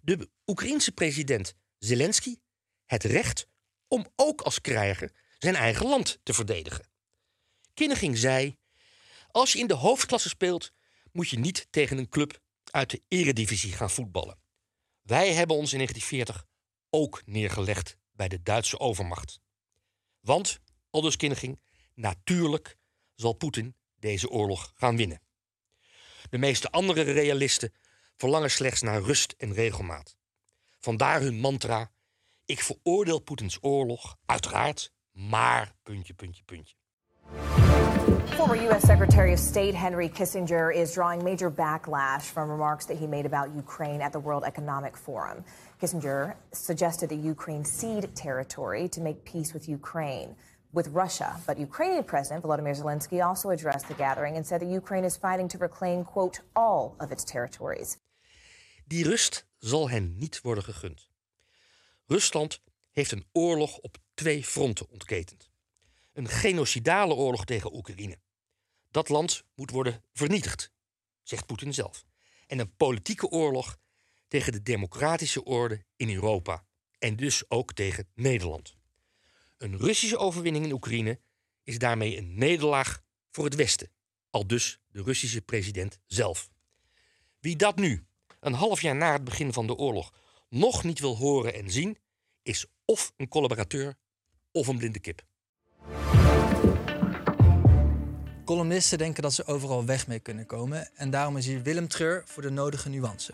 de 0.03 0.29
Oekraïense 0.47 0.93
president 0.93 1.55
Zelensky 1.79 2.37
het 2.85 3.05
recht 3.05 3.49
om 3.89 4.07
ook 4.17 4.41
als 4.41 4.61
krijger 4.61 5.13
zijn 5.39 5.55
eigen 5.55 5.87
land 5.87 6.19
te 6.23 6.35
verdedigen. 6.35 6.97
Kinneging 7.79 8.19
zei: 8.19 8.57
Als 9.31 9.53
je 9.53 9.59
in 9.59 9.67
de 9.67 9.75
hoofdklasse 9.75 10.29
speelt, 10.29 10.73
moet 11.13 11.29
je 11.29 11.39
niet 11.39 11.67
tegen 11.71 11.99
een 11.99 12.09
club 12.09 12.41
uit 12.71 12.91
de 12.91 13.03
eredivisie 13.09 13.73
gaan 13.73 13.91
voetballen. 13.91 14.39
Wij 15.03 15.33
hebben 15.35 15.57
ons 15.57 15.73
in 15.73 15.79
1940 15.79 16.47
ook 16.91 17.23
neergelegd 17.27 17.97
bij 18.13 18.29
de 18.29 18.43
Duitse 18.43 18.79
overmacht. 18.79 19.41
Want, 20.21 20.59
aldus 20.91 21.17
Kinneging, 21.17 21.61
natuurlijk 21.95 22.77
zal 23.15 23.33
Poetin 23.33 23.77
deze 23.99 24.29
oorlog 24.29 24.73
gaan 24.75 24.97
winnen. 24.97 25.23
De 26.31 26.39
meeste 26.39 26.71
andere 26.71 27.03
realisten 27.03 27.73
verlangen 28.17 28.51
slechts 28.51 28.83
naar 28.83 29.03
rust 29.03 29.35
en 29.37 29.53
regelmaat. 29.53 30.17
Vandaar 30.79 31.21
hun 31.21 31.39
mantra: 31.39 31.93
ik 32.45 32.63
veroordeel 32.63 33.19
Poetins 33.19 33.59
oorlog, 33.61 34.17
uiteraard, 34.25 34.93
maar 35.11 35.75
puntje, 35.83 36.15
puntje, 36.15 36.43
puntje. 36.43 36.77
Former 38.37 38.57
U.S. 38.57 38.83
Secretary 38.83 39.33
of 39.33 39.39
State 39.39 39.75
Henry 39.75 40.09
Kissinger 40.09 40.75
is 40.75 40.95
drawing 40.95 41.23
major 41.23 41.51
backlash 41.51 42.23
from 42.23 42.49
remarks 42.51 42.87
that 42.87 42.97
he 42.97 43.07
made 43.07 43.27
about 43.27 43.55
Ukraine 43.55 44.01
at 44.01 44.13
the 44.13 44.21
World 44.21 44.45
Economic 44.45 44.97
Forum. 44.97 45.45
Kissinger 45.81 46.35
suggested 46.53 47.11
that 47.11 47.17
Ukraine 47.19 47.65
cede 47.65 48.15
territory 48.15 48.89
to 48.89 49.01
make 49.01 49.25
peace 49.25 49.53
with 49.53 49.69
Ukraine. 49.69 50.37
With 50.73 50.89
Russia. 50.89 51.37
But 51.47 51.59
Ukrainian 51.59 52.05
President 52.05 52.45
Volodymyr 52.45 52.77
Zelensky 52.77 53.25
also 53.25 53.51
addressed 53.51 53.89
the 53.89 53.95
gathering 53.95 54.37
and 54.37 54.47
said 54.47 54.61
that 54.61 54.69
Ukraine 54.69 55.05
is 55.05 55.17
fighting 55.17 55.49
to 55.49 55.59
reclaim, 55.59 56.05
quote, 56.05 56.41
all 56.55 56.95
of 57.01 57.11
its 57.11 57.25
territories. 57.25 57.97
Die 58.87 59.05
rust 59.05 59.47
zal 59.59 59.89
hen 59.89 60.15
niet 60.19 60.41
worden 60.41 60.65
gegund. 60.65 61.09
Rusland 62.07 62.61
heeft 62.91 63.13
een 63.13 63.25
oorlog 63.33 63.79
op 63.79 63.97
twee 64.15 64.45
fronten 64.45 64.91
ontketend 64.91 65.51
een 66.19 66.29
genocidale 66.29 67.15
oorlog 67.15 67.45
tegen 67.45 67.75
Oekraïne. 67.75 68.19
Dat 68.91 69.09
land 69.09 69.45
moet 69.55 69.71
worden 69.71 70.05
vernietigd, 70.13 70.73
zegt 71.23 71.47
Poetin 71.47 71.75
zelf. 71.75 72.05
En 72.47 72.59
een 72.59 72.77
politieke 72.77 73.29
oorlog 73.29 73.79
tegen 74.29 74.53
de 74.53 74.63
democratische 74.63 75.45
orde 75.45 75.85
in 75.97 76.15
Europa. 76.15 76.65
En 76.99 77.17
dus 77.17 77.51
ook 77.51 77.73
tegen 77.73 78.09
Nederland. 78.15 78.77
Een 79.59 79.77
Russische 79.77 80.17
overwinning 80.17 80.65
in 80.65 80.73
Oekraïne 80.73 81.21
is 81.65 81.79
daarmee 81.79 82.17
een 82.17 82.39
nederlaag 82.39 83.03
voor 83.31 83.45
het 83.45 83.55
Westen. 83.55 83.91
Al 84.31 84.47
dus 84.47 84.81
de 84.89 85.03
Russische 85.03 85.41
president 85.41 85.99
zelf. 86.07 86.51
Wie 87.41 87.57
dat 87.57 87.77
nu, 87.77 88.07
een 88.41 88.53
half 88.53 88.81
jaar 88.81 88.97
na 88.97 89.13
het 89.13 89.25
begin 89.25 89.53
van 89.53 89.67
de 89.67 89.77
oorlog, 89.77 90.13
nog 90.49 90.85
niet 90.85 91.01
wil 91.01 91.17
horen 91.17 91.55
en 91.55 91.71
zien, 91.71 91.99
is 92.43 92.67
of 92.85 93.13
een 93.17 93.29
collaborateur 93.29 93.97
of 94.53 94.67
een 94.67 94.79
blinde 94.79 95.01
kip. 95.01 95.27
Columnisten 98.45 98.99
denken 98.99 99.23
dat 99.23 99.33
ze 99.33 99.47
overal 99.47 99.85
weg 99.85 100.07
mee 100.07 100.19
kunnen 100.19 100.47
komen. 100.47 100.89
En 100.95 101.11
daarom 101.11 101.37
is 101.37 101.47
hier 101.47 101.63
Willem 101.63 101.89
Treur 101.89 102.23
voor 102.27 102.43
de 102.43 102.51
nodige 102.51 102.89
nuance. 102.89 103.33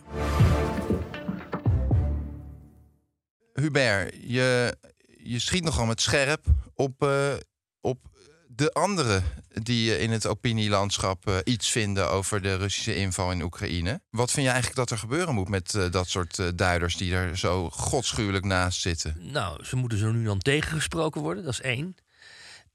Hubert, 3.52 4.14
je, 4.20 4.76
je 5.23 5.38
schiet 5.38 5.64
nogal 5.64 5.87
met 5.87 6.00
scherp 6.00 6.44
op, 6.75 7.02
uh, 7.02 7.34
op 7.80 7.99
de 8.46 8.73
anderen 8.73 9.25
die 9.62 9.94
eh, 9.94 10.02
in 10.02 10.11
het 10.11 10.26
opinielandschap 10.26 11.26
eh, 11.26 11.37
iets 11.44 11.70
vinden 11.70 12.11
over 12.11 12.42
de 12.42 12.56
Russische 12.56 12.96
inval 12.96 13.32
in 13.32 13.42
Oekraïne. 13.42 14.00
Wat 14.11 14.30
vind 14.30 14.46
je 14.46 14.52
eigenlijk 14.52 14.80
dat 14.80 14.90
er 14.90 14.99
gebeuren 14.99 15.34
moet 15.34 15.49
met 15.49 15.75
eh, 15.75 15.90
dat 15.90 16.08
soort 16.08 16.38
eh, 16.38 16.46
duiders 16.54 16.96
die 16.96 17.14
er 17.14 17.38
zo 17.38 17.70
godschuwelijk 17.70 18.44
naast 18.44 18.80
zitten? 18.80 19.16
Nou, 19.18 19.64
ze 19.64 19.76
moeten 19.76 19.99
zo 19.99 20.12
nu 20.12 20.25
dan 20.25 20.38
tegengesproken 20.38 21.20
worden, 21.20 21.44
dat 21.44 21.52
is 21.52 21.61
één. 21.61 21.96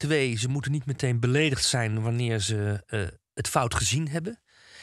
Twee, 0.00 0.36
ze 0.36 0.48
moeten 0.48 0.72
niet 0.72 0.86
meteen 0.86 1.20
beledigd 1.20 1.64
zijn 1.64 2.02
wanneer 2.02 2.38
ze 2.38 2.82
eh, 2.86 3.06
het 3.34 3.48
fout 3.48 3.74
gezien 3.74 4.08
hebben. 4.08 4.40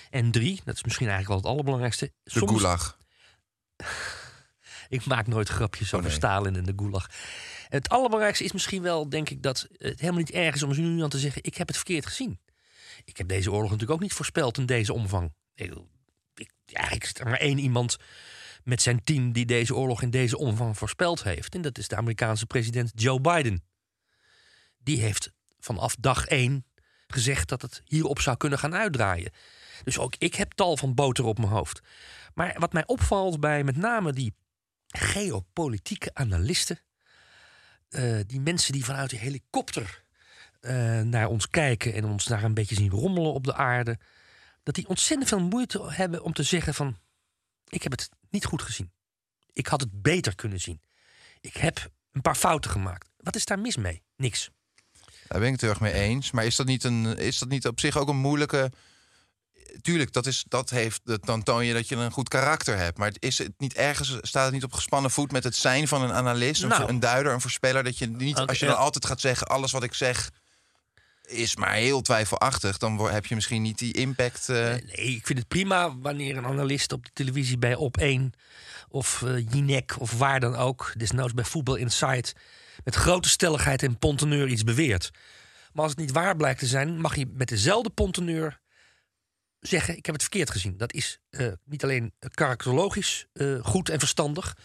En 0.09 0.31
drie, 0.31 0.61
dat 0.63 0.75
is 0.75 0.83
misschien 0.83 1.07
eigenlijk 1.07 1.27
wel 1.27 1.37
het 1.37 1.45
allerbelangrijkste. 1.45 2.13
De 2.23 2.47
gulag. 2.47 2.97
Ik 4.89 5.05
maak 5.05 5.27
nooit 5.27 5.49
grapjes 5.49 5.87
over 5.93 5.97
Oh, 5.97 6.03
nee. 6.03 6.11
Stalin 6.11 6.55
en 6.55 6.63
de 6.63 6.73
gulag. 6.75 7.09
Het 7.67 7.89
allerbelangrijkste 7.89 8.43
is 8.43 8.51
misschien 8.51 8.81
wel, 8.81 9.09
denk 9.09 9.29
ik, 9.29 9.43
dat 9.43 9.67
het 9.77 9.99
helemaal 9.99 10.19
niet 10.19 10.31
erg 10.31 10.55
is 10.55 10.63
om 10.63 10.75
nu 10.75 10.97
dan 10.97 11.09
te 11.09 11.19
zeggen: 11.19 11.43
ik 11.43 11.55
heb 11.57 11.67
het 11.67 11.75
verkeerd 11.75 12.05
gezien. 12.05 12.39
Ik 13.05 13.17
heb 13.17 13.27
deze 13.27 13.51
oorlog 13.51 13.69
natuurlijk 13.71 13.91
ook 13.97 14.03
niet 14.03 14.13
voorspeld 14.13 14.57
in 14.57 14.65
deze 14.65 14.93
omvang. 14.93 15.33
Ik, 15.53 15.73
ik, 16.35 16.51
ja, 16.65 16.91
ik 16.91 17.09
er 17.13 17.25
maar 17.25 17.39
één 17.39 17.57
iemand 17.57 17.97
met 18.63 18.81
zijn 18.81 19.03
team 19.03 19.31
die 19.31 19.45
deze 19.45 19.75
oorlog 19.75 20.01
in 20.01 20.09
deze 20.09 20.37
omvang 20.37 20.77
voorspeld 20.77 21.23
heeft. 21.23 21.55
En 21.55 21.61
dat 21.61 21.77
is 21.77 21.87
de 21.87 21.95
Amerikaanse 21.95 22.45
president 22.45 22.91
Joe 22.95 23.21
Biden. 23.21 23.66
Die 24.87 25.01
heeft 25.01 25.31
vanaf 25.59 25.95
dag 25.99 26.25
één 26.25 26.65
gezegd 27.07 27.49
dat 27.49 27.61
het 27.61 27.81
hierop 27.85 28.19
zou 28.19 28.37
kunnen 28.37 28.59
gaan 28.59 28.75
uitdraaien. 28.75 29.31
Dus 29.83 29.97
ook 29.97 30.15
ik 30.17 30.35
heb 30.35 30.51
tal 30.51 30.77
van 30.77 30.93
boter 30.93 31.25
op 31.25 31.37
mijn 31.37 31.51
hoofd. 31.51 31.81
Maar 32.33 32.55
wat 32.59 32.73
mij 32.73 32.85
opvalt 32.85 33.39
bij 33.39 33.63
met 33.63 33.75
name 33.77 34.13
die 34.13 34.35
geopolitieke 34.87 36.09
analisten. 36.13 36.79
eh, 37.89 38.19
die 38.27 38.39
mensen 38.39 38.73
die 38.73 38.85
vanuit 38.85 39.09
de 39.09 39.17
helikopter 39.17 40.03
eh, 40.59 41.01
naar 41.01 41.27
ons 41.27 41.49
kijken 41.49 41.93
en 41.93 42.05
ons 42.05 42.25
daar 42.25 42.43
een 42.43 42.53
beetje 42.53 42.75
zien 42.75 42.89
rommelen 42.89 43.33
op 43.33 43.43
de 43.43 43.53
aarde. 43.53 43.99
Dat 44.63 44.75
die 44.75 44.87
ontzettend 44.87 45.29
veel 45.29 45.41
moeite 45.41 45.91
hebben 45.91 46.23
om 46.23 46.33
te 46.33 46.43
zeggen 46.43 46.73
van 46.73 46.97
ik 47.67 47.83
heb 47.83 47.91
het 47.91 48.09
niet 48.29 48.45
goed 48.45 48.61
gezien. 48.61 48.91
Ik 49.53 49.67
had 49.67 49.81
het 49.81 50.01
beter 50.01 50.35
kunnen 50.35 50.59
zien. 50.59 50.81
Ik 51.41 51.57
heb 51.57 51.91
een 52.11 52.21
paar 52.21 52.35
fouten 52.35 52.71
gemaakt. 52.71 53.09
Wat 53.17 53.35
is 53.35 53.45
daar 53.45 53.59
mis 53.59 53.77
mee? 53.77 54.03
Niks. 54.15 54.49
Daar 55.27 55.39
ben 55.39 55.47
ik 55.47 55.51
het 55.53 55.61
heel 55.61 55.69
erg 55.69 55.79
mee 55.79 55.93
eens. 55.93 56.31
Maar 56.31 56.45
is 56.45 56.55
dat 56.55 56.65
niet, 56.65 56.83
een, 56.83 57.17
is 57.17 57.37
dat 57.39 57.49
niet 57.49 57.67
op 57.67 57.79
zich 57.79 57.97
ook 57.97 58.07
een 58.09 58.15
moeilijke. 58.17 58.71
Tuurlijk, 59.81 60.13
dat, 60.13 60.25
is, 60.25 60.45
dat 60.47 60.69
heeft, 60.69 61.01
dan 61.25 61.43
toon 61.43 61.65
je 61.65 61.73
dat 61.73 61.87
je 61.87 61.95
een 61.95 62.11
goed 62.11 62.29
karakter 62.29 62.77
hebt. 62.77 62.97
Maar 62.97 63.11
is 63.19 63.37
het 63.37 63.51
niet 63.57 63.73
ergens, 63.73 64.17
staat 64.21 64.43
het 64.45 64.53
niet 64.53 64.63
op 64.63 64.73
gespannen 64.73 65.11
voet 65.11 65.31
met 65.31 65.43
het 65.43 65.55
zijn 65.55 65.87
van 65.87 66.01
een 66.01 66.13
analist, 66.13 66.63
een, 66.63 66.69
Nou. 66.69 66.89
een 66.89 66.99
duider, 66.99 67.33
een 67.33 67.41
voorspeller? 67.41 67.83
Dat 67.83 67.97
je 67.97 68.07
niet, 68.07 68.37
als 68.37 68.59
je 68.59 68.65
dan 68.65 68.75
ja. 68.75 68.81
altijd 68.81 69.05
gaat 69.05 69.19
zeggen, 69.21 69.47
alles 69.47 69.71
wat 69.71 69.83
ik 69.83 69.93
zeg 69.93 70.29
is 71.27 71.55
maar 71.55 71.73
heel 71.73 72.01
twijfelachtig, 72.01 72.77
dan 72.77 73.11
heb 73.11 73.25
je 73.25 73.35
misschien 73.35 73.61
niet 73.61 73.77
die 73.77 73.93
impact. 73.93 74.49
eh, 74.49 74.55
Nee, 74.57 75.15
ik 75.15 75.25
vind 75.25 75.39
het 75.39 75.47
prima 75.47 75.97
wanneer 75.97 76.37
een 76.37 76.45
analist 76.45 76.91
op 76.91 77.03
de 77.03 77.09
televisie 77.13 77.57
bij 77.57 77.75
Op 77.75 77.97
1 77.97 78.31
of 78.89 79.21
eh 79.21 79.45
Jinek 79.51 79.95
of 79.99 80.17
waar 80.17 80.39
dan 80.39 80.55
ook, 80.55 80.93
desnoods 80.97 81.33
bij 81.33 81.43
Voetbal 81.43 81.75
Insight, 81.75 82.33
met 82.83 82.95
grote 82.95 83.29
stelligheid 83.29 83.83
en 83.83 83.97
ponteneur 83.97 84.47
iets 84.47 84.63
beweert. 84.63 85.11
Maar 85.73 85.83
als 85.83 85.91
het 85.91 86.01
niet 86.01 86.11
waar 86.11 86.35
blijkt 86.35 86.59
te 86.59 86.65
zijn, 86.65 86.99
mag 86.99 87.15
je 87.15 87.25
met 87.33 87.47
dezelfde 87.47 87.89
ponteneur 87.89 88.59
zeggen: 89.59 89.97
Ik 89.97 90.05
heb 90.05 90.15
het 90.15 90.23
verkeerd 90.23 90.49
gezien. 90.49 90.77
Dat 90.77 90.93
is 90.93 91.19
eh, 91.29 91.47
niet 91.65 91.83
alleen 91.83 92.13
karakterologisch 92.33 93.25
eh, 93.33 93.63
goed 93.63 93.89
en 93.89 93.99
verstandig. 93.99 94.55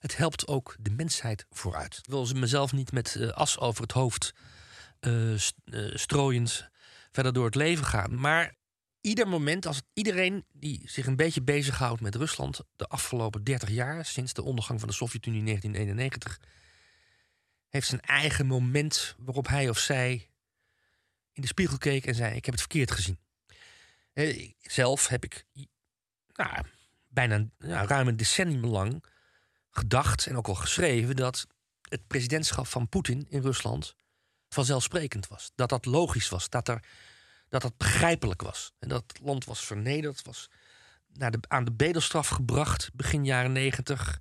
Het 0.00 0.16
helpt 0.16 0.48
ook 0.48 0.76
de 0.80 0.90
mensheid 0.90 1.46
vooruit. 1.50 1.96
Ik 1.96 2.10
wil 2.10 2.26
ze 2.26 2.34
mezelf 2.34 2.72
niet 2.72 2.92
met 2.92 3.16
eh, 3.16 3.28
as 3.28 3.58
over 3.58 3.82
het 3.82 3.92
hoofd 3.92 4.34
eh, 5.00 5.12
st- 5.36 5.54
eh, 5.64 5.94
strooiend 5.94 6.68
verder 7.12 7.32
door 7.32 7.44
het 7.44 7.54
leven 7.54 7.84
gaan. 7.84 8.20
Maar 8.20 8.54
ieder 9.00 9.28
moment, 9.28 9.66
als 9.66 9.82
iedereen 9.92 10.44
die 10.52 10.82
zich 10.84 11.06
een 11.06 11.16
beetje 11.16 11.42
bezighoudt 11.42 12.00
met 12.00 12.14
Rusland 12.14 12.60
de 12.76 12.86
afgelopen 12.86 13.44
30 13.44 13.68
jaar, 13.68 14.04
sinds 14.04 14.32
de 14.32 14.42
ondergang 14.42 14.80
van 14.80 14.88
de 14.88 14.94
Sovjet-Unie 14.94 15.38
in 15.38 15.44
1991, 15.44 16.40
heeft 17.70 17.86
zijn 17.86 18.00
eigen 18.00 18.46
moment 18.46 19.14
waarop 19.18 19.48
hij 19.48 19.68
of 19.68 19.78
zij 19.78 20.30
in 21.32 21.42
de 21.42 21.48
spiegel 21.48 21.78
keek 21.78 22.06
en 22.06 22.14
zei: 22.14 22.34
Ik 22.34 22.44
heb 22.44 22.54
het 22.54 22.62
verkeerd 22.62 22.90
gezien. 22.90 23.18
Eh, 24.12 24.50
Zelf 24.60 25.08
heb 25.08 25.24
ik 25.24 25.46
nou, 26.32 26.64
bijna 27.08 27.46
nou, 27.58 27.86
ruim 27.86 28.08
een 28.08 28.16
decennium 28.16 28.66
lang 28.66 29.04
gedacht 29.70 30.26
en 30.26 30.36
ook 30.36 30.48
al 30.48 30.54
geschreven 30.54 31.16
dat 31.16 31.46
het 31.88 32.06
presidentschap 32.06 32.66
van 32.66 32.88
Poetin 32.88 33.26
in 33.28 33.42
Rusland 33.42 33.94
vanzelfsprekend 34.48 35.28
was. 35.28 35.52
Dat 35.54 35.68
dat 35.68 35.84
logisch 35.84 36.28
was. 36.28 36.48
Dat 36.48 36.68
er, 36.68 36.84
dat 37.48 37.62
dat 37.62 37.76
begrijpelijk 37.76 38.42
was. 38.42 38.72
En 38.78 38.88
dat 38.88 39.04
het 39.06 39.20
land 39.20 39.44
was 39.44 39.64
vernederd, 39.64 40.22
was 40.22 40.50
naar 41.12 41.30
de, 41.30 41.38
aan 41.48 41.64
de 41.64 41.72
bedelstraf 41.72 42.28
gebracht 42.28 42.90
begin 42.94 43.24
jaren 43.24 43.52
negentig. 43.52 44.20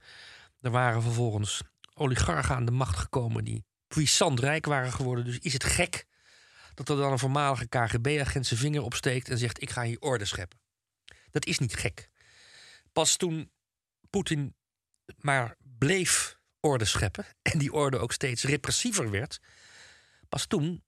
Er 0.61 0.71
waren 0.71 1.01
vervolgens 1.01 1.61
oligarchen 1.99 2.55
aan 2.55 2.65
de 2.65 2.71
macht 2.71 2.97
gekomen 2.97 3.43
die 3.43 3.65
puissant 3.87 4.39
rijk 4.39 4.65
waren 4.65 4.91
geworden. 4.91 5.25
Dus 5.25 5.39
is 5.39 5.53
het 5.53 5.63
gek 5.63 6.05
dat 6.73 6.89
er 6.89 6.95
dan 6.95 7.11
een 7.11 7.19
voormalige 7.19 7.67
KGB-agent 7.67 8.45
zijn 8.45 8.59
vinger 8.59 8.81
opsteekt 8.81 9.29
en 9.29 9.37
zegt: 9.37 9.61
Ik 9.61 9.69
ga 9.69 9.83
hier 9.83 9.99
orde 9.99 10.25
scheppen. 10.25 10.59
Dat 11.31 11.45
is 11.45 11.59
niet 11.59 11.75
gek. 11.75 12.09
Pas 12.93 13.15
toen 13.15 13.51
Poetin 14.09 14.55
maar 15.17 15.55
bleef 15.61 16.37
orde 16.59 16.85
scheppen 16.85 17.25
en 17.41 17.59
die 17.59 17.73
orde 17.73 17.97
ook 17.97 18.11
steeds 18.11 18.43
repressiever 18.43 19.09
werd, 19.09 19.39
pas 20.29 20.45
toen, 20.45 20.83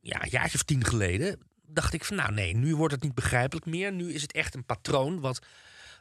ja, 0.00 0.22
een 0.22 0.30
jaartje 0.30 0.56
of 0.56 0.62
tien 0.62 0.84
geleden, 0.84 1.40
dacht 1.62 1.92
ik 1.92 2.04
van 2.04 2.16
nou 2.16 2.32
nee, 2.32 2.54
nu 2.54 2.76
wordt 2.76 2.94
het 2.94 3.02
niet 3.02 3.14
begrijpelijk 3.14 3.66
meer. 3.66 3.92
Nu 3.92 4.12
is 4.12 4.22
het 4.22 4.32
echt 4.32 4.54
een 4.54 4.64
patroon 4.64 5.20
wat 5.20 5.46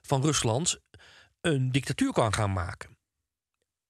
van 0.01 0.21
Rusland 0.21 0.79
een 1.41 1.71
dictatuur 1.71 2.13
kan 2.13 2.33
gaan 2.33 2.53
maken. 2.53 2.94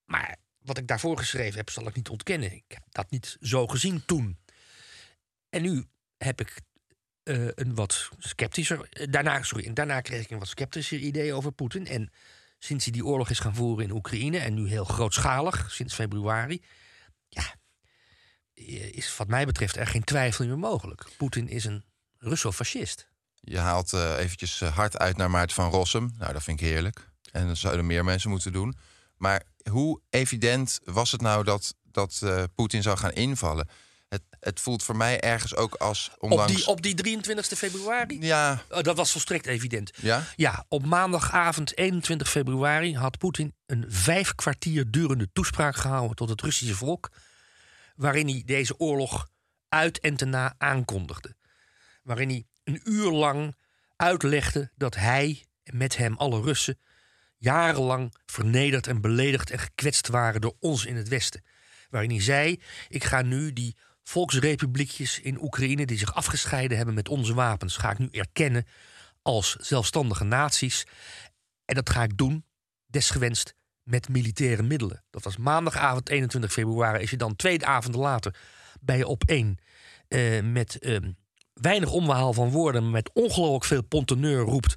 Maar 0.06 0.36
wat 0.58 0.78
ik 0.78 0.86
daarvoor 0.86 1.18
geschreven 1.18 1.56
heb, 1.56 1.70
zal 1.70 1.86
ik 1.86 1.94
niet 1.94 2.08
ontkennen. 2.08 2.52
Ik 2.52 2.64
heb 2.68 2.82
dat 2.90 3.10
niet 3.10 3.36
zo 3.40 3.66
gezien 3.66 4.04
toen. 4.06 4.38
En 5.48 5.62
nu 5.62 5.86
heb 6.16 6.40
ik 6.40 6.60
eh, 7.22 7.46
een 7.54 7.74
wat 7.74 8.08
sceptischer. 8.18 8.88
eh, 8.90 9.06
Daarna, 9.10 9.42
sorry, 9.42 9.66
en 9.66 9.74
daarna 9.74 10.00
kreeg 10.00 10.22
ik 10.24 10.30
een 10.30 10.38
wat 10.38 10.48
sceptischer 10.48 10.98
idee 10.98 11.32
over 11.34 11.52
Poetin. 11.52 11.86
En 11.86 12.10
sinds 12.58 12.84
hij 12.84 12.92
die 12.92 13.04
oorlog 13.04 13.30
is 13.30 13.38
gaan 13.38 13.54
voeren 13.54 13.84
in 13.84 13.90
Oekraïne, 13.90 14.38
en 14.38 14.54
nu 14.54 14.68
heel 14.68 14.84
grootschalig, 14.84 15.72
sinds 15.72 15.94
februari, 15.94 16.62
ja, 17.28 17.54
eh, 18.54 18.92
is 18.92 19.16
wat 19.16 19.28
mij 19.28 19.46
betreft 19.46 19.76
er 19.76 19.86
geen 19.86 20.04
twijfel 20.04 20.46
meer 20.46 20.58
mogelijk. 20.58 21.06
Poetin 21.16 21.48
is 21.48 21.64
een 21.64 21.84
Russo-fascist. 22.18 23.08
Je 23.40 23.58
haalt 23.58 23.92
eventjes 23.92 24.60
hard 24.60 24.98
uit 24.98 25.16
naar 25.16 25.30
Maarten 25.30 25.54
van 25.54 25.70
Rossum. 25.70 26.14
Nou, 26.18 26.32
dat 26.32 26.42
vind 26.42 26.60
ik 26.60 26.66
heerlijk. 26.66 27.10
En 27.32 27.46
dat 27.46 27.56
zouden 27.56 27.86
meer 27.86 28.04
mensen 28.04 28.30
moeten 28.30 28.52
doen. 28.52 28.76
Maar 29.16 29.42
hoe 29.70 30.00
evident 30.10 30.80
was 30.84 31.12
het 31.12 31.20
nou 31.20 31.44
dat, 31.44 31.74
dat 31.82 32.20
eh, 32.22 32.42
Poetin 32.54 32.82
zou 32.82 32.96
gaan 32.98 33.12
invallen? 33.12 33.68
Het, 34.08 34.22
het 34.40 34.60
voelt 34.60 34.82
voor 34.82 34.96
mij 34.96 35.20
ergens 35.20 35.54
ook 35.54 35.74
als 35.74 36.10
ondanks... 36.18 36.50
Op, 36.52 36.56
die, 36.56 36.66
op 36.66 36.82
die 36.82 36.94
23 36.94 37.58
februari? 37.58 38.20
Ja, 38.20 38.62
Oh, 38.70 38.82
dat 38.82 38.96
was 38.96 39.10
volstrekt 39.10 39.46
evident. 39.46 39.90
ja? 40.00 40.24
Ja, 40.36 40.64
op 40.68 40.84
maandagavond 40.84 41.76
21 41.76 42.30
februari 42.30 42.96
had 42.96 43.18
Poetin 43.18 43.54
een 43.66 43.84
vijf 43.88 44.34
kwartier 44.34 44.90
durende 44.90 45.28
toespraak 45.32 45.76
gehouden 45.76 46.16
tot 46.16 46.28
het 46.28 46.40
Russische 46.42 46.74
volk. 46.74 47.10
Waarin 47.94 48.28
hij 48.28 48.42
deze 48.44 48.78
oorlog 48.78 49.28
uit 49.68 50.00
en 50.00 50.16
te 50.16 50.24
na 50.24 50.54
aankondigde. 50.58 51.36
Waarin 52.02 52.28
hij 52.28 52.46
een 52.64 52.80
uur 52.84 53.10
lang 53.10 53.56
uitlegde 53.96 54.70
dat 54.74 54.94
hij 54.94 55.46
met 55.64 55.96
hem 55.96 56.16
alle 56.16 56.40
Russen 56.40 56.78
jarenlang 57.38 58.14
vernederd 58.26 58.86
en 58.86 59.00
beledigd 59.00 59.50
en 59.50 59.58
gekwetst 59.58 60.08
waren 60.08 60.40
door 60.40 60.56
ons 60.60 60.84
in 60.84 60.96
het 60.96 61.08
Westen. 61.08 61.44
Waarin 61.90 62.10
hij 62.10 62.22
zei: 62.22 62.60
Ik 62.88 63.04
ga 63.04 63.22
nu 63.22 63.52
die 63.52 63.76
volksrepubliekjes 64.02 65.20
in 65.20 65.42
Oekraïne 65.42 65.86
die 65.86 65.98
zich 65.98 66.14
afgescheiden 66.14 66.76
hebben 66.76 66.94
met 66.94 67.08
onze 67.08 67.34
wapens, 67.34 67.76
ga 67.76 67.90
ik 67.90 67.98
nu 67.98 68.08
erkennen 68.10 68.66
als 69.22 69.56
zelfstandige 69.56 70.24
naties. 70.24 70.86
En 71.64 71.74
dat 71.74 71.90
ga 71.90 72.02
ik 72.02 72.16
doen, 72.16 72.44
desgewenst, 72.86 73.54
met 73.82 74.08
militaire 74.08 74.62
middelen. 74.62 75.04
Dat 75.10 75.24
was 75.24 75.36
maandagavond 75.36 76.08
21 76.08 76.52
februari. 76.52 77.02
Is 77.02 77.10
je 77.10 77.16
dan 77.16 77.36
twee 77.36 77.66
avonden 77.66 78.00
later 78.00 78.34
bij 78.80 79.04
op 79.04 79.24
één 79.24 79.58
eh, 80.08 80.42
met 80.42 80.78
ehm, 80.78 81.10
weinig 81.52 81.90
omhaal 81.90 82.32
van 82.32 82.50
woorden, 82.50 82.82
maar 82.82 82.92
met 82.92 83.10
ongelooflijk 83.12 83.64
veel 83.64 83.82
ponteneur 83.82 84.40
roept: 84.40 84.74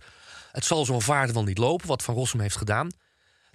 Het 0.52 0.66
zal 0.66 0.86
zo'n 0.86 1.02
vaart 1.02 1.32
wel 1.32 1.44
niet 1.44 1.58
lopen, 1.58 1.88
wat 1.88 2.04
Van 2.04 2.16
Rossum 2.16 2.40
heeft 2.40 2.58
gedaan. 2.58 2.90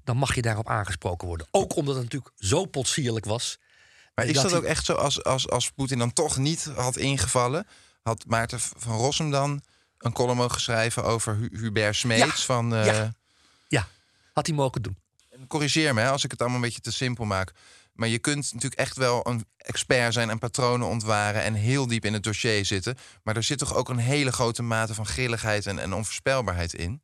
Dan 0.04 0.16
mag 0.16 0.34
je 0.34 0.42
daarop 0.42 0.68
aangesproken 0.68 1.28
worden. 1.28 1.46
Ook 1.50 1.76
omdat 1.76 1.94
het 1.94 2.04
natuurlijk 2.04 2.32
zo 2.38 2.64
potsierlijk 2.64 3.24
was. 3.24 3.58
Maar 4.14 4.24
is 4.26 4.34
dat 4.40 4.52
ook 4.52 4.64
echt 4.64 4.84
zo 4.84 4.92
als, 4.94 5.22
als, 5.24 5.48
als 5.50 5.70
Poetin 5.70 5.98
dan 5.98 6.12
toch 6.12 6.36
niet 6.36 6.64
had 6.76 6.96
ingevallen? 6.96 7.66
Had 8.02 8.24
Maarten 8.26 8.60
van 8.60 8.96
Rossum 8.96 9.30
dan 9.30 9.62
een 9.98 10.12
column 10.12 10.36
mogen 10.36 10.60
schrijven 10.60 11.04
over 11.04 11.36
Hu- 11.36 11.58
Hubert 11.58 11.96
Smeets? 11.96 12.24
Ja, 12.24 12.30
Van, 12.30 12.74
eh, 12.74 12.86
ja. 12.86 13.14
Ja, 13.68 13.88
had 14.32 14.46
hij 14.46 14.56
mogen 14.56 14.82
doen. 14.82 14.96
Corrigeer 15.48 15.94
me 15.94 16.00
hè, 16.00 16.10
als 16.10 16.24
ik 16.24 16.30
het 16.30 16.40
allemaal 16.40 16.58
een 16.58 16.64
beetje 16.64 16.80
te 16.80 16.92
simpel 16.92 17.24
maak. 17.24 17.52
Maar 17.94 18.08
je 18.08 18.18
kunt 18.18 18.52
natuurlijk 18.52 18.80
echt 18.80 18.96
wel 18.96 19.28
een 19.28 19.46
expert 19.56 20.12
zijn 20.12 20.30
en 20.30 20.38
patronen 20.38 20.88
ontwaren 20.88 21.42
en 21.42 21.54
heel 21.54 21.86
diep 21.86 22.04
in 22.04 22.12
het 22.12 22.22
dossier 22.22 22.64
zitten. 22.64 22.96
Maar 23.22 23.36
er 23.36 23.42
zit 23.42 23.58
toch 23.58 23.74
ook 23.74 23.88
een 23.88 23.98
hele 23.98 24.32
grote 24.32 24.62
mate 24.62 24.94
van 24.94 25.06
grilligheid 25.06 25.66
en, 25.66 25.78
en 25.78 25.92
onvoorspelbaarheid 25.92 26.74
in. 26.74 27.02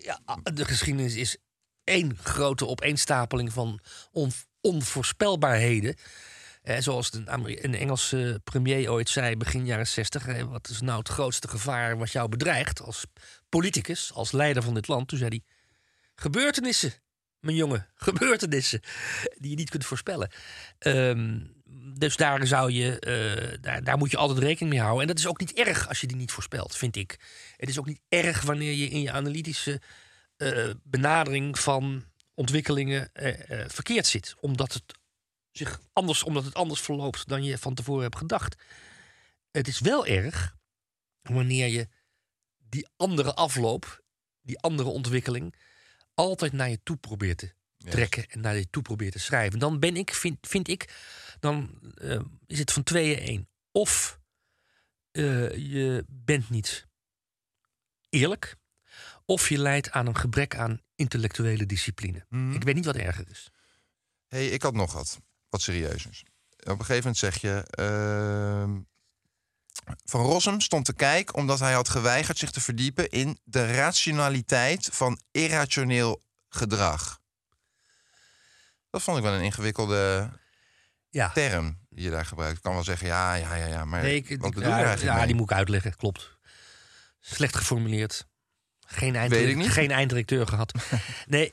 Ja, 0.00 0.20
de 0.42 0.64
geschiedenis 0.64 1.14
is 1.14 1.36
één 1.84 2.16
grote 2.22 2.66
opeenstapeling 2.66 3.52
van 3.52 3.80
on, 4.12 4.32
onvoorspelbaarheden. 4.60 5.96
Eh, 6.62 6.76
zoals 6.78 7.12
een 7.12 7.74
Engelse 7.74 8.40
premier 8.44 8.90
ooit 8.90 9.08
zei 9.08 9.36
begin 9.36 9.66
jaren 9.66 9.86
60. 9.86 10.26
eh, 10.26 10.42
wat 10.42 10.68
is 10.68 10.80
nou 10.80 10.98
het 10.98 11.08
grootste 11.08 11.48
gevaar 11.48 11.98
wat 11.98 12.12
jou 12.12 12.28
bedreigt 12.28 12.80
als 12.82 13.04
politicus, 13.48 14.12
als 14.12 14.32
leider 14.32 14.62
van 14.62 14.74
dit 14.74 14.88
land? 14.88 15.08
Toen 15.08 15.18
zei 15.18 15.30
hij: 15.30 15.42
gebeurtenissen, 16.14 16.92
mijn 17.40 17.56
jongen, 17.56 17.86
gebeurtenissen 17.94 18.80
die 19.38 19.50
je 19.50 19.56
niet 19.56 19.70
kunt 19.70 19.84
voorspellen. 19.84 20.30
Ehm, 20.78 21.40
dus 21.98 22.16
daar, 22.16 22.46
zou 22.46 22.72
je, 22.72 22.98
eh, 22.98 23.80
daar, 23.82 23.98
moet 23.98 24.10
je 24.10 24.16
altijd 24.16 24.38
rekening 24.38 24.70
mee 24.70 24.82
houden. 24.82 25.02
En 25.02 25.08
dat 25.08 25.18
is 25.18 25.26
ook 25.26 25.40
niet 25.40 25.52
erg 25.52 25.88
als 25.88 26.00
je 26.00 26.06
die 26.06 26.16
niet 26.16 26.32
voorspelt, 26.32 26.76
vind 26.76 26.96
ik. 26.96 27.18
Het 27.56 27.68
is 27.68 27.78
ook 27.78 27.86
niet 27.86 28.00
erg 28.08 28.42
wanneer 28.42 28.72
je 28.72 28.88
in 28.88 29.00
je 29.00 29.12
analytische 29.12 29.80
eh, 30.36 30.70
benadering 30.82 31.58
van 31.58 32.04
ontwikkelingen 32.34 33.12
eh, 33.12 33.64
verkeerd 33.68 34.06
zit. 34.06 34.34
Omdat 34.40 34.72
het, 34.72 34.84
zich 35.52 35.80
anders, 35.92 36.22
omdat 36.22 36.44
het 36.44 36.54
anders 36.54 36.80
verloopt 36.80 37.28
dan 37.28 37.44
je 37.44 37.58
van 37.58 37.74
tevoren 37.74 38.02
hebt 38.02 38.16
gedacht. 38.16 38.56
Het 39.50 39.68
is 39.68 39.80
wel 39.80 40.06
erg 40.06 40.56
wanneer 41.22 41.66
je 41.66 41.88
die 42.68 42.88
andere 42.96 43.34
afloop, 43.34 44.02
die 44.42 44.58
andere 44.58 44.88
ontwikkeling, 44.88 45.54
altijd 46.18 46.52
naar 46.52 46.68
je 46.70 46.80
toe 46.82 46.96
probeert 46.96 47.38
te 47.38 47.52
trekken 47.78 48.28
en 48.28 48.40
naar 48.40 48.56
je 48.56 48.70
toe 48.70 48.82
probeert 48.82 49.12
te 49.12 49.18
schrijven. 49.18 49.58
Dan 49.58 49.78
ben 49.78 49.96
ik, 49.96 50.14
vind, 50.14 50.46
vind 50.46 50.68
ik, 50.68 50.94
dan 51.40 51.78
eh, 51.94 52.20
is 52.46 52.58
het 52.58 52.72
van 52.72 52.82
tweeën 52.82 53.18
één. 53.18 53.48
Of 53.72 54.20
eh, 55.10 55.56
je 55.56 56.04
bent 56.08 56.50
niet 56.50 56.86
eerlijk, 58.08 58.56
of 59.24 59.48
je 59.48 59.58
leidt 59.58 59.90
aan 59.90 60.06
een 60.06 60.16
gebrek 60.16 60.56
aan 60.56 60.80
intellectuele 60.94 61.66
discipline. 61.66 62.26
Ik 62.54 62.62
weet 62.62 62.74
niet 62.74 62.84
wat 62.84 62.96
erger 62.96 63.28
is. 63.30 63.50
hey, 64.28 64.48
ik 64.48 64.62
had 64.62 64.74
nog 64.74 64.92
wat, 64.92 65.20
wat 65.48 65.62
serieuzers. 65.62 66.24
Op 66.58 66.68
een 66.68 66.76
gegeven 66.84 66.96
moment 66.96 67.16
zeg 67.16 67.40
je... 67.40 67.64
ehm, 67.70 68.80
van 70.04 70.20
Rossum 70.20 70.60
stond 70.60 70.84
te 70.84 70.94
kijken 70.94 71.34
omdat 71.34 71.58
hij 71.58 71.72
had 71.72 71.88
geweigerd 71.88 72.38
zich 72.38 72.50
te 72.50 72.60
verdiepen 72.60 73.08
in 73.08 73.38
de 73.44 73.72
rationaliteit 73.74 74.88
van 74.92 75.20
irrationeel 75.30 76.22
gedrag. 76.48 77.20
Dat 78.90 79.02
vond 79.02 79.16
ik 79.16 79.22
wel 79.22 79.32
een 79.32 79.42
ingewikkelde 79.42 80.30
Ja. 81.10 81.30
term 81.32 81.78
die 81.88 82.04
je 82.04 82.10
daar 82.10 82.26
gebruikt. 82.26 82.56
Ik 82.56 82.62
kan 82.62 82.74
wel 82.74 82.84
zeggen, 82.84 83.06
ja, 83.06 83.34
ja, 83.34 83.54
ja, 83.54 83.66
ja 83.66 83.84
maar 83.84 84.02
Nee, 84.02 84.16
ik, 84.16 84.40
wat 84.40 84.54
bedoel 84.54 84.62
je 84.62 84.68
ja, 84.68 84.84
eigenlijk 84.84 85.10
ja, 85.10 85.16
mee? 85.16 85.26
die 85.26 85.34
moet 85.34 85.50
ik 85.50 85.56
uitleggen, 85.56 85.96
klopt. 85.96 86.36
Slecht 87.20 87.56
geformuleerd. 87.56 88.26
Geen, 88.86 89.14
geen 89.70 89.90
einddirecteur 89.90 90.46
gehad. 90.46 90.72
nee, 91.26 91.52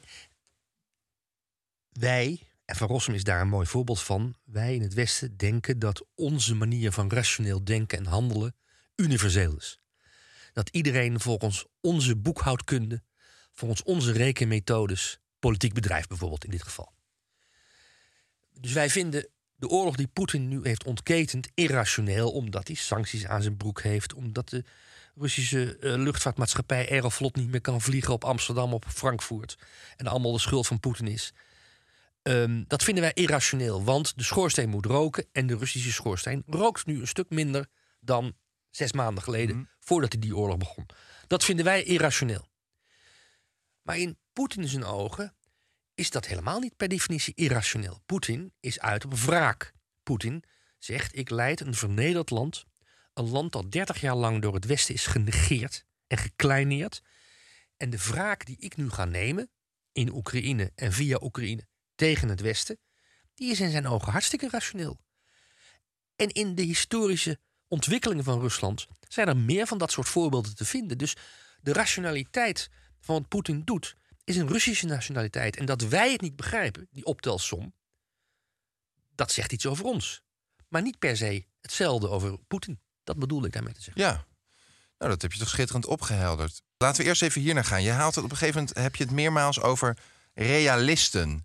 wij, 1.89 2.47
en 2.65 2.75
Van 2.75 2.87
Rossum 2.87 3.13
is 3.13 3.23
daar 3.23 3.41
een 3.41 3.47
mooi 3.47 3.67
voorbeeld 3.67 4.01
van... 4.01 4.35
wij 4.43 4.75
in 4.75 4.81
het 4.81 4.93
Westen 4.93 5.37
denken 5.37 5.79
dat 5.79 6.05
onze 6.15 6.55
manier 6.55 6.91
van 6.91 7.11
rationeel 7.11 7.63
denken 7.63 7.97
en 7.97 8.05
handelen... 8.05 8.55
universeel 8.95 9.55
is. 9.55 9.79
Dat 10.53 10.69
iedereen 10.69 11.19
volgens 11.19 11.65
onze 11.81 12.15
boekhoudkunde... 12.15 13.03
volgens 13.53 13.83
onze 13.83 14.11
rekenmethodes 14.11 15.19
politiek 15.39 15.73
bedrijft 15.73 16.09
bijvoorbeeld 16.09 16.43
in 16.43 16.51
dit 16.51 16.63
geval. 16.63 16.93
Dus 18.59 18.73
wij 18.73 18.89
vinden 18.89 19.27
de 19.55 19.67
oorlog 19.67 19.95
die 19.95 20.07
Poetin 20.07 20.47
nu 20.47 20.59
heeft 20.63 20.83
ontketend 20.83 21.49
irrationeel, 21.53 22.31
omdat 22.31 22.67
hij 22.67 22.75
sancties 22.75 23.25
aan 23.25 23.41
zijn 23.41 23.57
broek 23.57 23.81
heeft, 23.81 24.13
omdat 24.13 24.49
de 24.49 24.63
Russische 25.15 25.77
eh, 25.77 25.95
luchtvaartmaatschappij 25.95 26.89
Aeroflot 26.89 27.35
niet 27.35 27.49
meer 27.49 27.61
kan 27.61 27.81
vliegen 27.81 28.13
op 28.13 28.23
Amsterdam, 28.23 28.73
op 28.73 28.85
Frankfurt. 28.87 29.57
En 29.97 30.07
allemaal 30.07 30.31
de 30.31 30.39
schuld 30.39 30.67
van 30.67 30.79
Poetin 30.79 31.07
is. 31.07 31.33
Ehm, 32.25 32.63
dat 32.67 32.83
vinden 32.83 33.03
wij 33.03 33.13
irrationeel, 33.13 33.83
want 33.83 34.17
de 34.17 34.23
schoorsteen 34.23 34.69
moet 34.69 34.85
roken 34.85 35.27
en 35.31 35.47
de 35.47 35.57
Russische 35.57 35.91
schoorsteen 35.91 36.43
rookt 36.45 36.85
nu 36.85 36.99
een 36.99 37.07
stuk 37.07 37.29
minder 37.29 37.67
dan 37.99 38.35
zes 38.69 38.91
maanden 38.91 39.23
geleden, 39.23 39.69
voordat 39.79 40.11
hij 40.11 40.21
die 40.21 40.35
oorlog 40.35 40.57
begon. 40.57 40.85
Dat 41.27 41.43
vinden 41.43 41.65
wij 41.65 41.83
irrationeel. 41.83 42.47
Maar 43.81 43.97
in 43.97 44.17
Poetin 44.33 44.67
zijn 44.67 44.83
ogen 44.83 45.35
is 45.95 46.09
dat 46.09 46.27
helemaal 46.27 46.59
niet 46.59 46.75
per 46.77 46.87
definitie 46.87 47.33
irrationeel. 47.35 48.01
Poetin 48.05 48.53
is 48.59 48.79
uit 48.79 49.05
op 49.05 49.13
wraak. 49.13 49.73
Poetin 50.03 50.43
zegt: 50.79 51.17
Ik 51.17 51.29
leid 51.29 51.59
een 51.59 51.75
vernederd 51.75 52.29
land. 52.29 52.65
Een 53.13 53.29
land 53.29 53.51
dat 53.51 53.71
30 53.71 54.01
jaar 54.01 54.15
lang 54.15 54.41
door 54.41 54.53
het 54.53 54.65
Westen 54.65 54.93
is 54.93 55.05
genegeerd 55.05 55.85
en 56.07 56.17
gekleineerd. 56.17 57.01
En 57.77 57.89
de 57.89 57.97
wraak 57.97 58.45
die 58.45 58.57
ik 58.59 58.75
nu 58.75 58.89
ga 58.89 59.05
nemen 59.05 59.49
in 59.91 60.13
Oekraïne 60.13 60.71
en 60.75 60.93
via 60.93 61.17
Oekraïne 61.21 61.67
tegen 61.95 62.29
het 62.29 62.41
Westen, 62.41 62.79
die 63.33 63.51
is 63.51 63.59
in 63.59 63.71
zijn 63.71 63.87
ogen 63.87 64.11
hartstikke 64.11 64.49
rationeel. 64.49 64.99
En 66.15 66.29
in 66.29 66.55
de 66.55 66.61
historische 66.61 67.39
ontwikkelingen 67.67 68.23
van 68.23 68.39
Rusland 68.39 68.87
zijn 69.07 69.27
er 69.27 69.37
meer 69.37 69.67
van 69.67 69.77
dat 69.77 69.91
soort 69.91 70.07
voorbeelden 70.07 70.55
te 70.55 70.65
vinden. 70.65 70.97
Dus 70.97 71.15
de 71.61 71.73
rationaliteit 71.73 72.69
van 72.99 73.15
wat 73.15 73.27
Poetin 73.27 73.61
doet, 73.63 73.95
is 74.23 74.37
een 74.37 74.47
Russische 74.47 74.85
nationaliteit. 74.85 75.57
En 75.57 75.65
dat 75.65 75.81
wij 75.81 76.11
het 76.11 76.21
niet 76.21 76.35
begrijpen, 76.35 76.87
die 76.91 77.05
optelsom, 77.05 77.73
dat 79.15 79.31
zegt 79.31 79.51
iets 79.51 79.65
over 79.65 79.85
ons. 79.85 80.23
Maar 80.67 80.81
niet 80.81 80.99
per 80.99 81.17
se 81.17 81.45
hetzelfde 81.61 82.09
over 82.09 82.37
Poetin. 82.37 82.79
Dat 83.03 83.17
bedoelde 83.17 83.47
ik 83.47 83.53
daarmee 83.53 83.73
te 83.73 83.81
zeggen. 83.81 84.03
Ja, 84.03 84.25
nou 84.97 85.11
dat 85.11 85.21
heb 85.21 85.33
je 85.33 85.39
toch 85.39 85.49
schitterend 85.49 85.85
opgehelderd. 85.85 86.61
Laten 86.77 87.01
we 87.01 87.07
eerst 87.07 87.21
even 87.21 87.41
hier 87.41 87.53
naar 87.53 87.65
gaan. 87.65 87.83
Je 87.83 87.91
haalt 87.91 88.15
het 88.15 88.23
op 88.23 88.31
een 88.31 88.37
gegeven 88.37 88.59
moment, 88.59 88.77
heb 88.77 88.95
je 88.95 89.03
het 89.03 89.13
meermaals 89.13 89.61
over 89.61 89.97
realisten. 90.33 91.44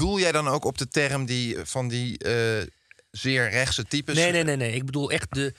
Doel 0.00 0.18
jij 0.18 0.32
dan 0.32 0.48
ook 0.48 0.64
op 0.64 0.78
de 0.78 0.88
term 0.88 1.24
die, 1.24 1.56
van 1.62 1.88
die 1.88 2.18
eh, 2.18 2.66
zeer 3.10 3.50
rechtse 3.50 3.84
types? 3.84 4.14
Nee, 4.14 4.32
nee, 4.32 4.44
nee, 4.44 4.56
nee. 4.56 4.74
Ik 4.74 4.86
bedoel 4.86 5.10
echt 5.10 5.34
de, 5.34 5.54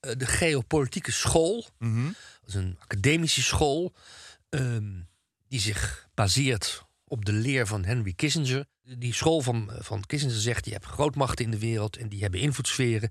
eh, 0.00 0.12
de 0.16 0.26
geopolitieke 0.26 1.12
school. 1.12 1.66
Mhm. 1.78 2.04
Dat 2.04 2.48
is 2.48 2.54
een 2.54 2.76
academische 2.80 3.42
school. 3.42 3.92
ehm, 4.48 5.00
die 5.48 5.60
zich 5.60 6.08
baseert 6.14 6.84
op 7.04 7.24
de 7.24 7.32
leer 7.32 7.66
van 7.66 7.84
Henry 7.84 8.12
Kissinger. 8.12 8.66
Die 8.82 9.14
school 9.14 9.40
van, 9.40 9.70
van 9.78 10.06
Kissinger 10.06 10.40
zegt: 10.40 10.64
je 10.64 10.72
hebt 10.72 10.84
grootmachten 10.84 11.44
in 11.44 11.50
de 11.50 11.58
wereld 11.58 11.96
en 11.96 12.08
die 12.08 12.20
hebben 12.20 12.40
invloedssferen. 12.40 13.10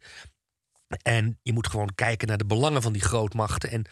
En 1.02 1.40
je 1.44 1.54
moet 1.54 1.68
gewoon 1.68 1.96
kijken 1.96 2.28
naar 2.28 2.38
de 2.38 2.46
belangen 2.46 2.82
van 2.82 2.94
die 2.94 3.02
grootmachten. 3.02 3.70
En 3.72 3.86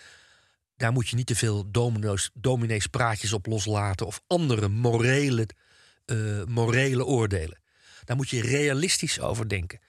daar 0.76 0.92
moet 0.92 1.10
je 1.10 1.16
niet 1.16 1.28
te 1.28 1.36
veel 1.36 1.72
domino's, 1.72 2.30
dominees 2.34 2.88
praatjes 2.88 3.34
op 3.34 3.46
loslaten 3.46 4.06
of 4.06 4.22
andere 4.28 4.68
morele, 4.68 5.48
eh, 6.08 6.44
morele 6.46 7.06
oordelen. 7.06 7.60
Daar 8.04 8.16
moet 8.16 8.30
je 8.30 8.42
realistisch 8.42 9.20
over 9.20 9.50
denken. 9.50 9.80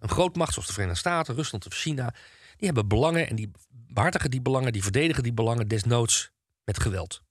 Een 0.00 0.08
grootmacht 0.08 0.52
zoals 0.52 0.66
de 0.66 0.72
Verenigde 0.72 1.00
Staten, 1.00 1.34
Rusland 1.34 1.66
of 1.66 1.74
China, 1.74 2.14
die 2.56 2.66
hebben 2.66 2.88
belangen 2.88 3.28
en 3.28 3.36
die 3.36 3.50
behartigen 3.70 4.30
die 4.30 4.40
belangen, 4.40 4.72
die 4.72 4.82
verdedigen 4.82 5.22
die 5.22 5.32
belangen 5.32 5.68
desnoods 5.68 6.30
met 6.64 6.80
geweld. 6.80 7.22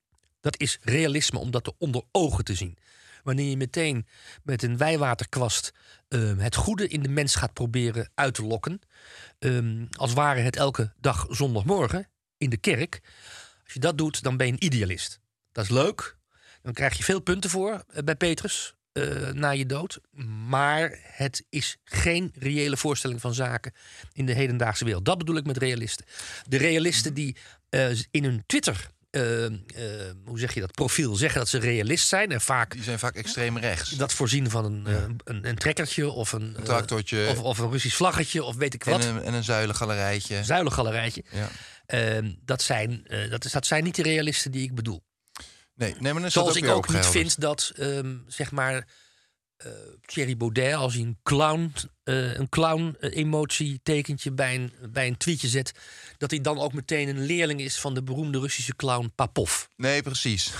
Dat 0.41 0.59
is 0.59 0.79
realisme 0.81 1.39
om 1.39 1.51
dat 1.51 1.73
onder 1.77 2.03
ogen 2.11 2.43
te 2.43 2.55
zien. 2.55 2.77
Wanneer 3.23 3.49
je 3.49 3.57
meteen 3.57 4.07
met 4.43 4.63
een 4.63 4.77
wijwaterkwast 4.77 5.73
eh, 6.07 6.37
het 6.37 6.55
goede 6.55 6.87
in 6.87 7.03
de 7.03 7.09
mens 7.09 7.35
gaat 7.35 7.53
proberen 7.53 8.11
uit 8.15 8.33
te 8.33 8.43
lokken, 8.43 8.79
ehm, 9.39 9.85
als 9.91 10.13
ware 10.13 10.39
het 10.39 10.55
elke 10.55 10.93
dag 10.99 11.25
zondagmorgen 11.29 12.07
in 12.37 12.49
de 12.49 12.57
kerk. 12.57 13.01
Als 13.63 13.73
je 13.73 13.79
dat 13.79 13.97
doet, 13.97 14.23
dan 14.23 14.37
ben 14.37 14.47
je 14.47 14.53
een 14.53 14.63
idealist. 14.63 15.19
Dat 15.51 15.63
is 15.63 15.69
leuk. 15.69 16.17
Dan 16.65 16.73
krijg 16.73 16.97
je 16.97 17.03
veel 17.03 17.19
punten 17.19 17.49
voor 17.49 17.83
eh, 17.87 18.03
bij 18.03 18.15
Petrus 18.15 18.73
eh, 18.91 19.29
na 19.31 19.49
je 19.49 19.65
dood. 19.65 19.99
Maar 20.47 20.99
het 21.01 21.45
is 21.49 21.77
geen 21.83 22.33
reële 22.39 22.77
voorstelling 22.77 23.21
van 23.21 23.33
zaken 23.33 23.73
in 24.13 24.25
de 24.25 24.33
hedendaagse 24.33 24.85
wereld. 24.85 25.05
Dat 25.05 25.17
bedoel 25.17 25.35
ik 25.35 25.45
met 25.45 25.57
realisten. 25.57 26.05
De 26.47 26.57
realisten 26.57 27.13
die 27.13 27.35
eh, 27.69 27.89
in 28.11 28.23
hun 28.23 28.43
Twitter. 28.45 28.89
hoe 30.25 30.39
zeg 30.39 30.53
je 30.53 30.59
dat? 30.59 30.71
Profiel 30.71 31.15
zeggen 31.15 31.39
dat 31.39 31.49
ze 31.49 31.59
realist 31.59 32.07
zijn. 32.07 32.31
En 32.31 32.41
vaak 32.41 32.71
Die 32.71 32.83
zijn 32.83 32.99
vaak 32.99 33.15
extreem 33.15 33.57
rechts. 33.57 33.89
dat 33.89 34.13
voorzien 34.13 34.49
van 34.49 34.65
een, 34.65 34.85
een, 35.23 35.47
een 35.47 35.55
trekkertje 35.55 36.09
of 36.09 36.31
een, 36.31 36.55
tractortje. 36.63 37.27
of, 37.29 37.41
of 37.41 37.57
een 37.57 37.71
Russisch 37.71 37.95
vlaggetje 37.95 38.43
of 38.43 38.55
weet 38.55 38.73
ik 38.73 38.83
wat. 38.83 39.05
En 39.05 39.15
een, 39.15 39.23
en 39.23 39.33
een 39.33 39.43
zuilengalerijtje. 39.43 40.43
Zuilengalerijtje. 40.43 41.23
Ja. 41.31 41.49
Ehm, 41.85 42.33
dat, 42.45 42.61
zijn, 42.61 43.05
dat, 43.29 43.45
is, 43.45 43.51
dat 43.51 43.65
zijn 43.65 43.83
niet 43.83 43.95
de 43.95 44.03
realisten 44.03 44.51
die 44.51 44.63
ik 44.63 44.75
bedoel. 44.75 45.03
Nee, 45.75 45.95
nee, 45.99 46.13
maar 46.13 46.31
Zoals 46.31 46.55
ik 46.55 46.67
ook 46.67 46.93
niet 46.93 47.05
vind 47.05 47.39
dat, 47.39 47.71
ehm, 47.75 48.17
zeg 48.27 48.51
maar, 48.51 48.87
eh, 49.57 49.71
Thierry 50.05 50.37
Baudet, 50.37 50.73
als 50.73 50.93
hij 50.93 51.03
een 51.03 51.17
clown, 51.23 51.73
eh, 52.03 52.33
een 52.33 52.49
clown 52.49 52.95
eh, 52.99 53.17
emotie 53.17 53.79
tekentje 53.83 54.31
bij 54.31 54.55
een, 54.55 54.73
bij 54.91 55.07
een 55.07 55.17
tweetje 55.17 55.47
zet, 55.47 55.71
dat 56.17 56.31
hij 56.31 56.41
dan 56.41 56.59
ook 56.59 56.73
meteen 56.73 57.07
een 57.07 57.25
leerling 57.25 57.61
is 57.61 57.79
van 57.79 57.93
de 57.93 58.03
beroemde 58.03 58.39
Russische 58.39 58.75
clown 58.75 59.11
Papov. 59.15 59.63
Nee, 59.75 60.01
precies. 60.01 60.51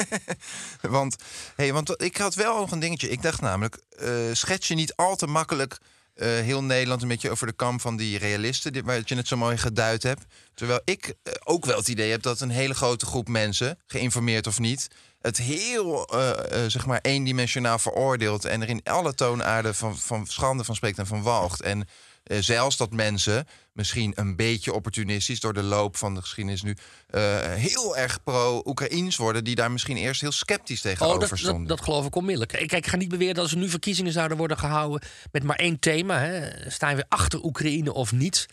want, 0.80 1.16
hey, 1.56 1.72
want 1.72 2.02
ik 2.02 2.16
had 2.16 2.34
wel 2.34 2.58
nog 2.58 2.70
een 2.70 2.78
dingetje. 2.78 3.10
Ik 3.10 3.22
dacht 3.22 3.40
namelijk, 3.40 3.78
eh, 3.88 4.32
schets 4.32 4.68
je 4.68 4.74
niet 4.74 4.94
al 4.94 5.16
te 5.16 5.26
makkelijk 5.26 5.78
eh, 6.16 6.28
heel 6.28 6.62
Nederland 6.62 7.02
een 7.02 7.08
beetje 7.08 7.30
over 7.30 7.46
de 7.46 7.52
kam 7.52 7.80
van 7.80 7.96
die 7.96 8.18
realisten, 8.18 8.72
die, 8.72 8.84
waar 8.84 9.02
je 9.04 9.14
het 9.14 9.28
zo 9.28 9.36
mooi 9.36 9.56
geduid 9.56 10.02
hebt. 10.02 10.24
Terwijl 10.54 10.80
ik 10.84 11.14
eh, 11.22 11.32
ook 11.44 11.64
wel 11.64 11.76
het 11.76 11.88
idee 11.88 12.10
heb 12.10 12.22
dat 12.22 12.40
een 12.40 12.50
hele 12.50 12.74
grote 12.74 13.06
groep 13.06 13.28
mensen, 13.28 13.78
geïnformeerd 13.86 14.46
of 14.46 14.58
niet, 14.58 14.88
het 15.20 15.36
heel 15.36 16.06
eh, 16.06 16.64
zeg 16.66 16.86
maar 16.86 16.98
eendimensionaal 17.02 17.78
veroordeelt 17.78 18.44
en 18.44 18.62
er 18.62 18.68
in 18.68 18.80
alle 18.84 19.14
toonaarden 19.14 19.74
van, 19.74 19.98
van 19.98 20.26
schande 20.26 20.64
van 20.64 20.74
spreekt 20.74 20.98
en 20.98 21.06
van 21.06 21.22
walgt. 21.22 21.60
En 21.60 21.88
eh, 22.26 22.38
zelfs 22.40 22.76
dat 22.76 22.92
mensen 22.92 23.46
misschien 23.72 24.12
een 24.14 24.36
beetje 24.36 24.72
opportunistisch 24.72 25.40
door 25.40 25.54
de 25.54 25.62
loop 25.62 25.96
van 25.96 26.14
de 26.14 26.20
geschiedenis 26.20 26.62
nu 26.62 26.76
eh, 27.06 27.52
heel 27.52 27.96
erg 27.96 28.22
pro-Oekraïns 28.22 29.16
worden, 29.16 29.44
die 29.44 29.54
daar 29.54 29.72
misschien 29.72 29.96
eerst 29.96 30.20
heel 30.20 30.32
sceptisch 30.32 30.80
tegenover 30.80 31.22
Oh, 31.22 31.28
dat, 31.28 31.38
stonden. 31.38 31.66
dat 31.66 31.80
geloof 31.80 32.06
ik 32.06 32.14
onmiddellijk. 32.14 32.52
Kijk, 32.52 32.72
ik 32.72 32.86
ga 32.86 32.96
niet 32.96 33.08
beweren 33.08 33.34
dat 33.34 33.42
als 33.42 33.52
er 33.52 33.58
nu 33.58 33.68
verkiezingen 33.68 34.12
zouden 34.12 34.36
worden 34.36 34.58
gehouden 34.58 35.08
met 35.32 35.42
maar 35.42 35.56
één 35.56 35.78
thema, 35.78 36.18
hè, 36.18 36.70
staan 36.70 36.96
we 36.96 37.04
achter 37.08 37.44
Oekraïne 37.44 37.92
of 37.92 38.12
niet, 38.12 38.46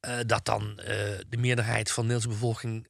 eh, 0.00 0.16
dat 0.26 0.44
dan 0.44 0.80
de 1.28 1.36
meerderheid 1.38 1.90
van 1.90 2.06
de 2.06 2.12
Nederlandse 2.12 2.40
bevolking 2.40 2.86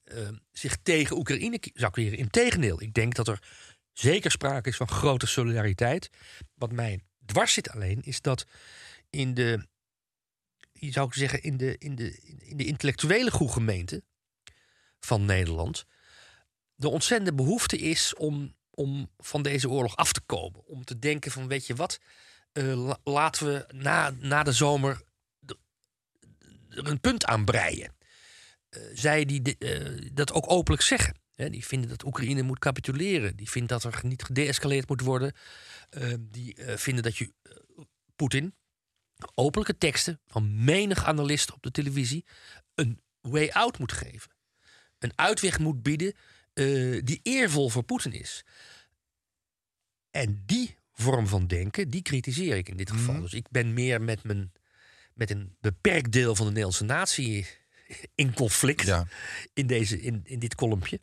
zich 0.52 0.76
tegen 0.82 1.16
Oekraïne 1.16 1.58
zou 1.74 1.92
keren. 1.92 2.18
Integendeel, 2.18 2.82
ik 2.82 2.94
denk 2.94 3.14
dat 3.14 3.28
er 3.28 3.38
zeker 3.92 4.30
sprake 4.30 4.68
is 4.68 4.76
van 4.76 4.88
grote 4.88 5.26
solidariteit. 5.26 6.10
Wat 6.54 6.72
mij 6.72 7.00
dwars 7.26 7.52
zit 7.52 7.70
alleen, 7.70 8.02
is 8.02 8.20
dat 8.20 8.46
in 9.10 9.34
de, 9.34 9.66
je 10.78 10.92
zou 10.92 11.12
zeggen, 11.12 11.42
in 11.42 11.56
de, 11.56 11.76
in 11.78 11.94
de, 11.94 12.18
in 12.38 12.56
de 12.56 12.64
intellectuele 12.64 13.30
groegemeente 13.30 14.02
van 15.00 15.24
Nederland 15.24 15.84
de 16.74 16.88
ontzettende 16.88 17.34
behoefte 17.34 17.78
is 17.78 18.14
om, 18.14 18.54
om 18.70 19.10
van 19.18 19.42
deze 19.42 19.68
oorlog 19.68 19.96
af 19.96 20.12
te 20.12 20.20
komen. 20.20 20.66
Om 20.66 20.84
te 20.84 20.98
denken 20.98 21.30
van, 21.30 21.48
weet 21.48 21.66
je 21.66 21.74
wat, 21.74 22.00
eh, 22.52 22.86
la- 22.86 22.98
laten 23.04 23.46
we 23.46 23.66
na, 23.74 24.10
na 24.10 24.42
de 24.42 24.52
zomer 24.52 25.02
er 26.68 26.86
een 26.86 27.00
punt 27.00 27.24
aan 27.24 27.44
breien. 27.44 27.94
Eh, 28.68 28.82
zij 28.94 29.24
die 29.24 29.58
eh, 29.58 30.10
dat 30.12 30.32
ook 30.32 30.50
openlijk 30.50 30.82
zeggen. 30.82 31.22
Die 31.34 31.66
vinden 31.66 31.88
dat 31.88 32.04
Oekraïne 32.04 32.42
moet 32.42 32.58
capituleren. 32.58 33.36
Die 33.36 33.50
vinden 33.50 33.80
dat 33.80 33.94
er 33.94 34.00
niet 34.02 34.22
gedeescaleerd 34.22 34.88
moet 34.88 35.00
worden. 35.00 35.32
Die 36.18 36.56
vinden 36.64 37.02
dat 37.02 37.16
je 37.16 37.32
Poetin 38.16 38.54
openlijke 39.34 39.78
teksten 39.78 40.20
van 40.26 40.64
menig 40.64 41.04
analist 41.04 41.52
op 41.52 41.62
de 41.62 41.70
televisie 41.70 42.24
een 42.74 43.00
way 43.20 43.48
out 43.48 43.78
moet 43.78 43.92
geven. 43.92 44.30
Een 44.98 45.12
uitweg 45.14 45.58
moet 45.58 45.82
bieden 45.82 46.14
eh, 46.52 47.00
die 47.04 47.20
eervol 47.22 47.68
voor 47.68 47.82
Poetin 47.82 48.12
is. 48.12 48.44
En 50.10 50.42
die 50.46 50.76
vorm 50.92 51.26
van 51.26 51.46
denken, 51.46 51.88
die 51.90 52.02
kritiseer 52.02 52.56
ik 52.56 52.68
in 52.68 52.76
dit 52.76 52.90
geval. 52.90 53.20
Dus 53.20 53.32
ik 53.32 53.46
ben 53.50 53.72
meer 53.74 54.02
met, 54.02 54.24
mijn, 54.24 54.52
met 55.14 55.30
een 55.30 55.56
beperkt 55.60 56.12
deel 56.12 56.34
van 56.34 56.44
de 56.44 56.50
Nederlandse 56.50 56.84
natie 56.84 57.46
in 58.14 58.34
conflict 58.34 58.86
Ja. 58.86 59.06
in, 59.52 59.66
deze, 59.66 60.00
in, 60.00 60.20
in 60.24 60.38
dit 60.38 60.54
kolompje. 60.54 61.00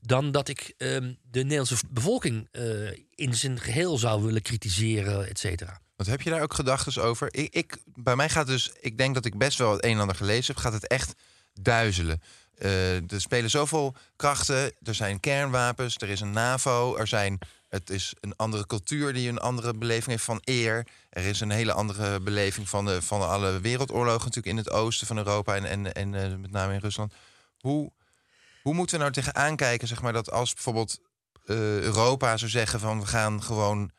Dan 0.00 0.32
dat 0.32 0.48
ik 0.48 0.74
ehm, 0.76 1.14
de 1.30 1.42
Nederlandse 1.42 1.76
bevolking 1.90 2.48
eh, 2.50 2.90
in 3.14 3.34
zijn 3.34 3.60
geheel 3.60 3.98
zou 3.98 4.22
willen 4.22 4.42
kritiseren, 4.42 5.28
et 5.28 5.38
cetera. 5.38 5.80
Want 5.96 6.08
heb 6.08 6.20
je 6.22 6.30
daar 6.30 6.42
ook 6.42 6.54
gedachten 6.54 7.02
over? 7.02 7.34
Ik, 7.34 7.54
ik, 7.54 7.76
bij 7.84 8.16
mij 8.16 8.28
gaat 8.28 8.46
dus, 8.46 8.72
ik 8.80 8.98
denk 8.98 9.14
dat 9.14 9.24
ik 9.24 9.38
best 9.38 9.58
wel 9.58 9.72
het 9.72 9.84
een 9.84 9.92
en 9.92 10.00
ander 10.00 10.16
gelezen 10.16 10.54
heb, 10.54 10.62
gaat 10.62 10.72
het 10.72 10.86
echt 10.86 11.14
duizelen. 11.54 12.22
Eh, 12.58 13.12
er 13.12 13.20
spelen 13.20 13.50
zoveel 13.50 13.94
krachten, 14.16 14.72
er 14.82 14.94
zijn 14.94 15.20
kernwapens, 15.20 15.96
er 15.96 16.08
is 16.08 16.20
een 16.20 16.30
NAVO, 16.30 16.96
er 16.96 17.06
zijn, 17.06 17.38
het 17.68 17.90
is 17.90 18.14
een 18.20 18.36
andere 18.36 18.66
cultuur 18.66 19.12
die 19.12 19.28
een 19.28 19.38
andere 19.38 19.74
beleving 19.74 20.10
heeft 20.10 20.24
van 20.24 20.40
eer. 20.44 20.86
Er 21.10 21.24
is 21.24 21.40
een 21.40 21.50
hele 21.50 21.72
andere 21.72 22.20
beleving 22.20 22.68
van, 22.68 22.84
de, 22.84 23.02
van 23.02 23.28
alle 23.28 23.60
wereldoorlogen 23.60 24.24
natuurlijk 24.24 24.46
in 24.46 24.56
het 24.56 24.70
oosten 24.70 25.06
van 25.06 25.16
Europa 25.16 25.54
en, 25.54 25.64
en, 25.64 25.94
en 25.94 26.14
eh, 26.14 26.36
met 26.36 26.50
name 26.50 26.74
in 26.74 26.80
Rusland. 26.80 27.14
Hoe, 27.60 27.92
hoe 28.62 28.74
moeten 28.74 28.96
we 28.96 29.02
nou 29.02 29.14
tegenaan 29.14 29.56
kijken, 29.56 29.88
zeg 29.88 30.02
maar, 30.02 30.12
dat 30.12 30.30
als 30.30 30.54
bijvoorbeeld 30.54 30.98
eh, 31.46 31.80
Europa 31.80 32.36
zou 32.36 32.50
zeggen 32.50 32.80
van 32.80 33.00
we 33.00 33.06
gaan 33.06 33.42
gewoon 33.42 33.90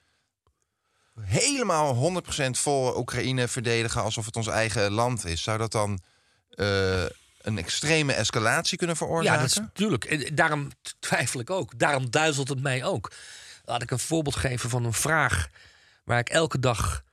helemaal 1.21 2.21
100% 2.23 2.49
vol 2.49 2.97
Oekraïne 2.97 3.47
verdedigen 3.47 4.01
alsof 4.01 4.25
het 4.25 4.35
ons 4.35 4.47
eigen 4.47 4.91
land 4.91 5.25
is, 5.25 5.43
zou 5.43 5.57
dat 5.57 5.71
dan 5.71 5.99
eh, 6.49 7.03
een 7.41 7.57
extreme 7.57 8.13
escalatie 8.13 8.77
kunnen 8.77 8.95
veroorzaken? 8.95 9.33
Ja, 9.33 9.41
dat 9.41 9.49
is 9.49 9.57
natuurlijk. 9.57 10.05
En 10.05 10.35
daarom 10.35 10.71
twijfel 10.99 11.39
ik 11.39 11.49
ook. 11.49 11.79
Daarom 11.79 12.09
duizelt 12.09 12.49
het 12.49 12.61
mij 12.61 12.83
ook. 12.83 13.11
Laat 13.65 13.81
ik 13.81 13.91
een 13.91 13.99
voorbeeld 13.99 14.35
geven 14.35 14.69
van 14.69 14.85
een 14.85 14.93
vraag 14.93 15.49
waar 16.03 16.19
ik 16.19 16.29
elke 16.29 16.59
dag 16.59 17.03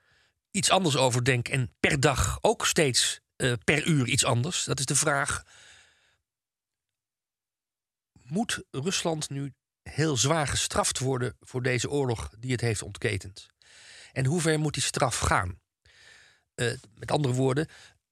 iets 0.51 0.71
anders 0.71 0.97
over 0.97 1.25
denk 1.25 1.49
en 1.49 1.73
per 1.81 2.01
dag 2.01 2.39
ook 2.41 2.67
steeds 2.67 3.21
eh, 3.37 3.53
per 3.65 3.87
uur 3.87 4.07
iets 4.07 4.25
anders. 4.25 4.65
Dat 4.65 4.79
is 4.79 4.85
de 4.85 4.97
vraag: 4.97 5.43
moet 8.23 8.63
Rusland 8.71 9.31
nu 9.31 9.53
heel 9.83 10.17
zwaar 10.17 10.47
gestraft 10.47 10.99
worden 10.99 11.37
voor 11.41 11.63
deze 11.63 11.91
oorlog 11.91 12.31
die 12.39 12.53
het 12.53 12.61
heeft 12.61 12.83
ontketend? 12.83 13.49
En 14.12 14.27
hoe 14.27 14.40
ver 14.40 14.59
moet 14.59 14.75
die 14.75 14.83
straf 14.83 15.18
gaan? 15.18 15.59
Eh, 16.55 16.73
met 16.94 17.11
andere 17.11 17.35
woorden, 17.35 17.68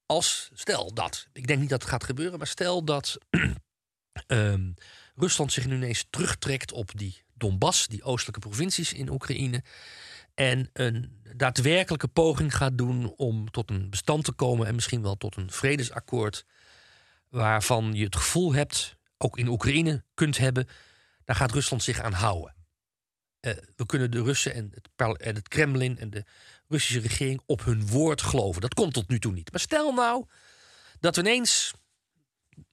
als 0.07 0.51
stel 0.55 0.95
dat, 0.95 1.29
ik 1.33 1.47
denk 1.47 1.61
niet 1.61 1.69
dat 1.69 1.81
het 1.81 1.91
gaat 1.91 2.05
gebeuren, 2.05 2.39
maar 2.39 2.47
stel 2.47 2.85
dat 2.85 3.19
ehm, 4.27 4.73
Rusland 5.15 5.53
zich 5.53 5.67
nu 5.67 5.75
ineens 5.75 6.07
terugtrekt 6.11 6.73
op 6.73 6.91
die 6.95 7.25
Donbass, 7.35 7.87
die 7.87 8.03
oostelijke 8.03 8.41
provincies 8.41 8.93
in 8.93 9.11
Oekraïne, 9.11 9.63
en 10.35 10.71
een 10.73 11.23
daadwerkelijke 11.37 12.09
poging 12.09 12.57
gaat 12.57 12.79
doen 12.79 13.15
om 13.17 13.51
tot 13.51 13.71
een 13.71 13.91
bestand 13.91 14.25
te 14.25 14.33
komen 14.33 14.67
en 14.67 14.75
misschien 14.75 15.03
wel 15.03 15.17
tot 15.17 15.37
een 15.37 15.51
vredesakkoord, 15.51 16.45
waarvan 17.29 17.95
je 17.95 18.05
het 18.05 18.17
gevoel 18.17 18.53
hebt, 18.53 18.97
ook 19.17 19.39
in 19.39 19.49
Oekraïne 19.49 20.05
kunt 20.15 20.39
hebben, 20.39 20.69
daar 21.25 21.37
gaat 21.37 21.53
Rusland 21.53 21.83
zich 21.83 22.01
aan 22.01 22.13
houden. 22.13 22.58
Eh, 23.41 23.53
we 23.77 23.87
kunnen 23.87 24.11
de 24.11 24.23
Russen 24.23 24.55
en 24.55 24.73
het, 24.75 25.19
en 25.21 25.35
het 25.35 25.49
Kremlin 25.49 25.99
en 25.99 26.11
de 26.11 26.25
Russische 26.69 27.01
regering 27.01 27.41
op 27.47 27.65
hun 27.65 27.87
woord 27.87 28.23
geloven. 28.23 28.61
Dat 28.61 28.75
komt 28.75 28.93
tot 28.93 29.09
nu 29.09 29.19
toe 29.19 29.33
niet. 29.33 29.51
Maar 29.51 29.61
stel 29.61 29.93
nou 29.93 30.27
dat 31.01 31.17
ineens 31.17 31.75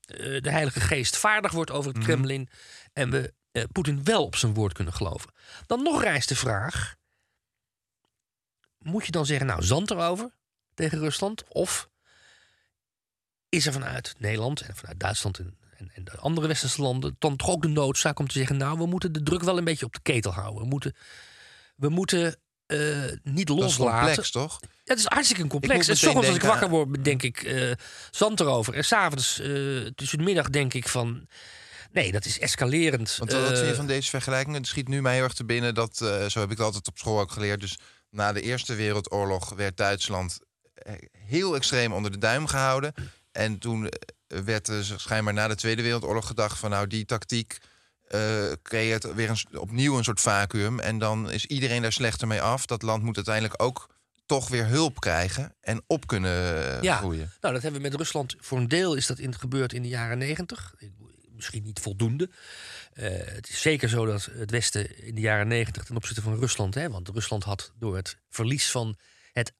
eh, 0.06 0.42
de 0.42 0.52
Heilige 0.52 0.80
Geest 0.80 1.18
vaardig 1.18 1.52
wordt 1.52 1.72
over 1.72 1.94
het 1.94 2.04
Kremlin 2.04 2.50
en 2.94 3.10
we 3.10 3.34
eh, 3.52 3.64
Poetin 3.72 4.04
wel 4.04 4.26
op 4.26 4.36
zijn 4.36 4.54
woord 4.54 4.74
kunnen 4.74 4.94
geloven. 4.94 5.32
Dan 5.66 5.84
nog 5.84 6.02
rijst 6.02 6.30
de 6.30 6.36
vraag: 6.36 6.96
moet 8.78 9.06
je 9.06 9.12
dan 9.12 9.26
zeggen, 9.26 9.48
nou, 9.48 9.64
zand 9.64 9.92
erover 9.92 10.36
tegen 10.74 11.00
Rusland? 11.00 11.44
Of 11.48 11.90
is 13.50 13.66
er 13.66 13.74
vanuit 13.74 14.16
Nederland 14.18 14.62
en 14.62 14.76
vanuit 14.76 15.00
Duitsland 15.00 15.40
en, 15.40 15.58
en, 15.86 15.92
en 15.96 16.04
de 16.04 16.18
andere 16.18 16.48
westerse 16.48 16.82
landen 16.82 17.16
dan 17.20 17.36
toch 17.36 17.50
ook 17.50 17.62
de 17.62 17.68
noodzaak 17.68 18.20
om 18.20 18.28
te 18.28 18.38
zeggen: 18.38 18.58
nou, 18.58 18.78
we 18.78 18.86
moeten 18.86 19.12
de 19.12 19.24
druk 19.24 19.44
wel 19.44 19.58
een 19.58 19.64
beetje 19.64 19.86
op 19.86 19.94
de 19.94 20.00
ketel 20.02 20.32
houden. 20.32 20.62
We 20.62 20.68
moeten, 20.68 20.96
we 21.76 21.90
moeten 21.90 22.40
eh, 22.66 22.78
niet 23.24 23.48
dat 23.48 23.58
is 23.58 23.64
loslaten. 23.64 24.06
complex, 24.06 24.32
toch? 24.32 24.60
Het 24.84 25.00
is 25.00 25.06
hartstikke 25.06 25.44
een 25.44 25.50
complex. 25.50 25.88
En 25.88 25.98
soms 25.98 26.28
als 26.28 26.36
ik 26.36 26.42
wakker 26.42 26.70
word, 26.70 27.04
denk 27.04 27.24
ik 27.24 27.44
eh 27.44 27.72
zand 28.12 28.40
erover. 28.40 28.74
En 28.74 28.86
s'avonds 28.86 29.40
uh, 29.40 29.88
tussen 29.96 30.18
de 30.18 30.24
middag 30.24 30.50
denk 30.50 30.74
ik 30.74 30.88
van... 30.88 31.28
Nee, 31.92 32.12
dat 32.12 32.26
is 32.26 32.40
escalerend. 32.40 33.16
Want 33.18 33.32
wat 33.32 33.58
vind 33.58 33.68
je 33.70 33.76
van 33.76 33.88
deze 33.88 34.10
vergelijking? 34.10 34.56
Het 34.56 34.68
schiet 34.68 34.88
nu 34.88 35.02
mij 35.02 35.14
heel 35.14 35.24
erg 35.24 35.34
te 35.34 35.46
binnen 35.46 35.76
dat, 35.76 35.98
zo 35.98 36.40
heb 36.40 36.52
ik 36.52 36.58
het 36.58 36.60
altijd 36.60 36.88
op 36.88 36.98
school 36.98 37.20
ook 37.20 37.32
geleerd. 37.32 37.60
Dus 37.60 37.78
na 38.10 38.34
de 38.34 38.42
Eerste 38.42 38.76
Wereldoorlog 38.76 39.50
werd 39.50 39.78
Duitsland 39.78 40.40
heel 41.18 41.56
extreem 41.56 41.94
onder 41.94 42.12
de 42.12 42.18
duim 42.18 42.48
gehouden. 42.48 42.94
En 43.32 43.58
toen 43.58 43.92
werd 44.28 44.68
er 44.68 44.84
schijnbaar 44.84 45.34
na 45.34 45.48
de 45.48 45.56
Tweede 45.56 45.82
Wereldoorlog 45.82 46.28
gedacht 46.28 46.58
van 46.58 46.70
nou 46.70 46.88
die 46.88 47.06
tactiek 47.06 47.58
eh, 48.08 48.52
creëert 48.64 49.14
weer 49.14 49.30
een, 49.30 49.60
opnieuw 49.60 49.98
een 49.98 50.04
soort 50.04 50.22
vacuüm. 50.22 50.80
En 50.80 51.00
dan 51.00 51.32
is 51.32 51.46
iedereen 51.46 51.82
daar 51.82 51.94
slechter 51.94 52.28
mee 52.28 52.42
af. 52.42 52.66
Dat 52.66 52.82
land 52.82 53.04
moet 53.04 53.16
uiteindelijk 53.16 53.64
ook 53.64 53.94
toch 54.26 54.48
weer 54.48 54.68
hulp 54.68 55.00
krijgen 55.00 55.56
en 55.62 55.84
op 55.88 56.08
kunnen 56.08 56.66
eh, 56.76 56.82
ja, 56.82 56.98
groeien. 56.98 57.32
nou, 57.42 57.54
dat 57.54 57.64
hebben 57.64 57.82
we 57.82 57.88
met 57.88 57.98
Rusland. 57.98 58.36
Voor 58.40 58.58
een 58.58 58.68
deel 58.68 58.96
is 58.96 59.08
dat 59.08 59.20
in, 59.20 59.36
gebeurd 59.36 59.74
in 59.74 59.82
de 59.82 59.88
jaren 59.88 60.18
negentig. 60.18 60.76
Misschien 61.30 61.64
niet 61.64 61.80
voldoende. 61.80 62.30
Eh, 62.94 63.10
het 63.12 63.50
is 63.50 63.62
zeker 63.62 63.90
zo 63.90 64.06
dat 64.06 64.30
het 64.32 64.52
Westen 64.52 65.06
in 65.06 65.16
de 65.16 65.22
jaren 65.22 65.48
negentig 65.48 65.84
ten 65.84 65.96
opzichte 65.96 66.22
van 66.22 66.40
Rusland... 66.40 66.74
Hè, 66.74 66.90
want 66.90 67.10
Rusland 67.10 67.44
had 67.44 67.72
door 67.80 67.96
het 67.96 68.18
verlies 68.30 68.72
van 68.72 68.98
het 69.32 69.54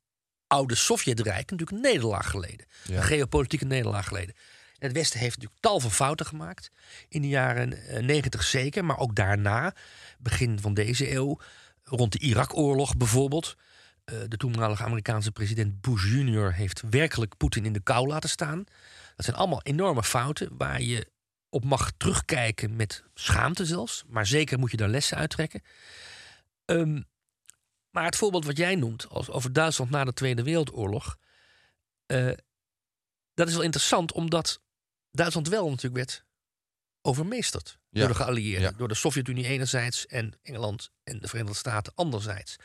oude 0.48 0.76
Sovjetrijk... 0.76 1.52
natuurlijk 1.52 1.72
een 1.72 1.92
nederlaag 1.92 2.30
geleden. 2.30 2.66
Ja. 2.84 2.98
Een 2.98 3.04
geopolitieke 3.04 3.66
nederlaag 3.66 4.08
geleden. 4.08 4.36
Het 4.78 4.92
Westen 4.92 5.20
heeft 5.20 5.36
natuurlijk 5.36 5.62
tal 5.62 5.80
van 5.80 5.92
fouten 5.92 6.26
gemaakt. 6.26 6.72
In 7.08 7.22
de 7.22 7.28
jaren 7.28 7.88
eh, 7.88 8.04
negentig 8.04 8.44
zeker, 8.44 8.86
maar 8.86 8.98
ook 8.98 9.16
daarna, 9.16 9.74
begin 10.20 10.60
van 10.60 10.74
deze 10.74 11.12
eeuw... 11.14 11.40
rond 11.84 12.12
de 12.12 12.20
Irak-oorlog 12.20 12.98
bijvoorbeeld. 12.98 13.56
Eh, 14.06 14.18
de 14.28 14.38
toenmalige 14.38 14.84
Amerikaanse 14.84 15.32
president 15.32 15.82
Bush 15.82 16.06
Jr. 16.06 16.54
heeft 16.54 16.82
werkelijk 16.90 17.38
Poetin 17.38 17.66
in 17.66 17.74
de 17.74 17.84
kou 17.84 18.08
laten 18.08 18.30
staan. 18.30 18.64
Dat 19.16 19.26
zijn 19.26 19.38
allemaal 19.38 19.62
enorme 19.64 20.04
fouten 20.04 20.58
waar 20.58 20.82
je 20.82 21.08
op 21.50 21.64
mag 21.64 21.92
terugkijken 21.98 22.76
met 22.76 23.04
schaamte 23.14 23.66
zelfs. 23.66 24.04
Maar 24.08 24.26
zeker 24.26 24.60
moet 24.60 24.72
je 24.72 24.78
daar 24.78 24.90
lessen 24.90 25.18
uittrekken. 25.18 25.62
Ehm, 26.66 27.02
maar 27.90 28.06
het 28.06 28.16
voorbeeld 28.16 28.46
wat 28.46 28.58
jij 28.58 28.76
noemt 28.76 29.10
als 29.10 29.30
over 29.30 29.54
Duitsland 29.54 29.92
na 29.92 30.04
de 30.04 30.14
Tweede 30.14 30.44
Wereldoorlog. 30.44 31.18
eh, 32.06 32.32
dat 33.34 33.48
is 33.48 33.54
wel 33.54 33.64
interessant, 33.64 34.12
omdat 34.12 34.62
Duitsland 35.16 35.48
wel 35.50 35.70
natuurlijk 35.70 35.96
werd 35.96 36.24
overmeesterd 37.02 37.78
Ja. 37.90 38.00
door 38.00 38.10
de 38.10 38.16
geallieerden. 38.16 38.72
Ja. 38.72 38.78
Door 38.78 38.88
de 38.88 38.94
Sovjet-Unie 38.94 39.46
enerzijds 39.48 40.06
en 40.06 40.34
Engeland 40.42 40.92
en 41.04 41.20
de 41.20 41.28
Verenigde 41.28 41.58
Staten 41.58 41.94
anderzijds. 41.96 42.56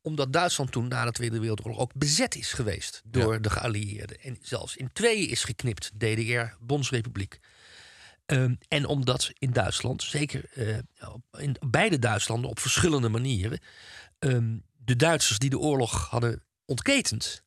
Omdat 0.00 0.32
Duitsland 0.32 0.72
toen 0.72 0.88
na 0.88 1.04
de 1.04 1.12
Tweede 1.12 1.38
Wereldoorlog 1.40 1.78
ook 1.78 1.94
bezet 1.94 2.34
is 2.34 2.52
geweest 2.52 3.02
door 3.04 3.40
de 3.42 3.50
geallieerden. 3.50 4.20
En 4.20 4.38
zelfs 4.42 4.76
in 4.76 4.92
tweeën 4.92 5.28
is 5.28 5.44
geknipt, 5.44 5.90
DDR, 5.96 6.54
Bondsrepubliek. 6.60 7.38
Ehm, 8.26 8.54
en 8.68 8.86
omdat 8.86 9.30
in 9.38 9.52
Duitsland, 9.52 10.02
zeker 10.02 10.44
eh, 10.54 10.78
in 11.42 11.56
beide 11.66 11.98
Duitslanden 11.98 12.50
op 12.50 12.58
verschillende 12.58 13.08
manieren, 13.08 13.60
ehm, 14.18 14.58
de 14.76 14.96
Duitsers 14.96 15.38
die 15.38 15.50
de 15.50 15.58
oorlog 15.58 16.08
hadden 16.10 16.42
ontketend, 16.64 17.42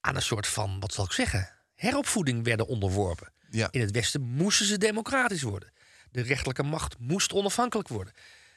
aan 0.00 0.16
een 0.16 0.22
soort 0.22 0.46
van, 0.46 0.80
wat 0.80 0.92
zal 0.92 1.04
ik 1.04 1.12
zeggen, 1.12 1.57
heropvoeding 1.78 2.44
werden 2.44 2.66
onderworpen. 2.66 3.32
Ja. 3.50 3.68
In 3.70 3.80
het 3.80 3.90
Westen 3.90 4.22
moesten 4.22 4.66
ze 4.66 4.78
democratisch 4.78 5.42
worden. 5.42 5.72
De 6.10 6.20
rechterlijke 6.20 6.62
macht 6.62 6.98
moest 6.98 7.32
onafhankelijk 7.32 7.88
worden. 7.88 8.12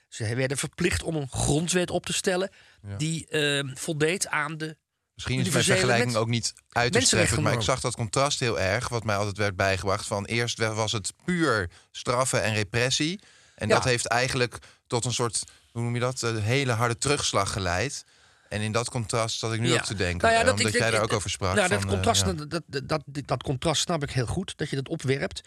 Ze 0.09 0.35
werden 0.35 0.57
verplicht 0.57 1.03
om 1.03 1.15
een 1.15 1.29
grondwet 1.29 1.89
op 1.89 2.05
te 2.05 2.13
stellen 2.13 2.49
die 2.97 3.27
ehm, 3.27 3.75
voldeed 3.75 4.27
aan 4.27 4.57
de. 4.57 4.77
Misschien 5.13 5.39
is 5.39 5.49
mijn 5.49 5.63
vergelijking 5.63 6.15
ook 6.15 6.27
niet 6.27 6.53
uiterst 6.69 7.09
treffend, 7.09 7.41
maar 7.41 7.53
ik 7.53 7.61
zag 7.61 7.79
dat 7.79 7.95
contrast 7.95 8.39
heel 8.39 8.59
erg, 8.59 8.89
wat 8.89 9.03
mij 9.03 9.15
altijd 9.15 9.37
werd 9.37 9.55
bijgebracht. 9.55 10.07
Van 10.07 10.25
eerst 10.25 10.57
was 10.57 10.91
het 10.91 11.13
puur 11.25 11.69
straffen 11.91 12.43
en 12.43 12.53
repressie. 12.53 13.19
En 13.55 13.67
Ja. 13.67 13.73
dat 13.75 13.83
heeft 13.83 14.05
eigenlijk 14.05 14.57
tot 14.87 15.05
een 15.05 15.13
soort, 15.13 15.43
hoe 15.71 15.81
noem 15.81 15.93
je 15.93 15.99
dat, 15.99 16.21
een 16.21 16.41
hele 16.41 16.71
harde 16.71 16.97
terugslag 16.97 17.51
geleid. 17.51 18.05
En 18.51 18.61
in 18.61 18.71
dat 18.71 18.89
contrast 18.89 19.39
zat 19.39 19.53
ik 19.53 19.59
nu 19.59 19.67
Ja. 19.67 19.73
ook 19.73 19.83
te 19.85 19.95
denken, 19.95 20.17
Nou 20.21 20.33
ja, 20.33 20.39
eh, 20.39 20.45
dat- 20.45 20.53
omdat 20.57 20.73
ik- 20.73 20.77
jij 20.79 20.87
ik- 20.87 20.93
daar 20.93 21.03
ook 21.03 21.13
over 21.13 21.29
sprak. 21.29 21.55
Nou, 21.55 21.67
van, 21.67 21.77
dat, 21.77 21.85
eh, 21.85 21.91
contrast, 21.93 22.25
ja. 22.25 22.33
dat, 22.33 22.63
dat, 22.89 23.01
dat, 23.25 23.43
contrast 23.43 23.81
snap 23.81 24.03
ik 24.03 24.11
heel 24.11 24.25
goed, 24.25 24.57
dat 24.57 24.69
je 24.69 24.75
dat 24.75 24.89
opwerpt. 24.89 25.41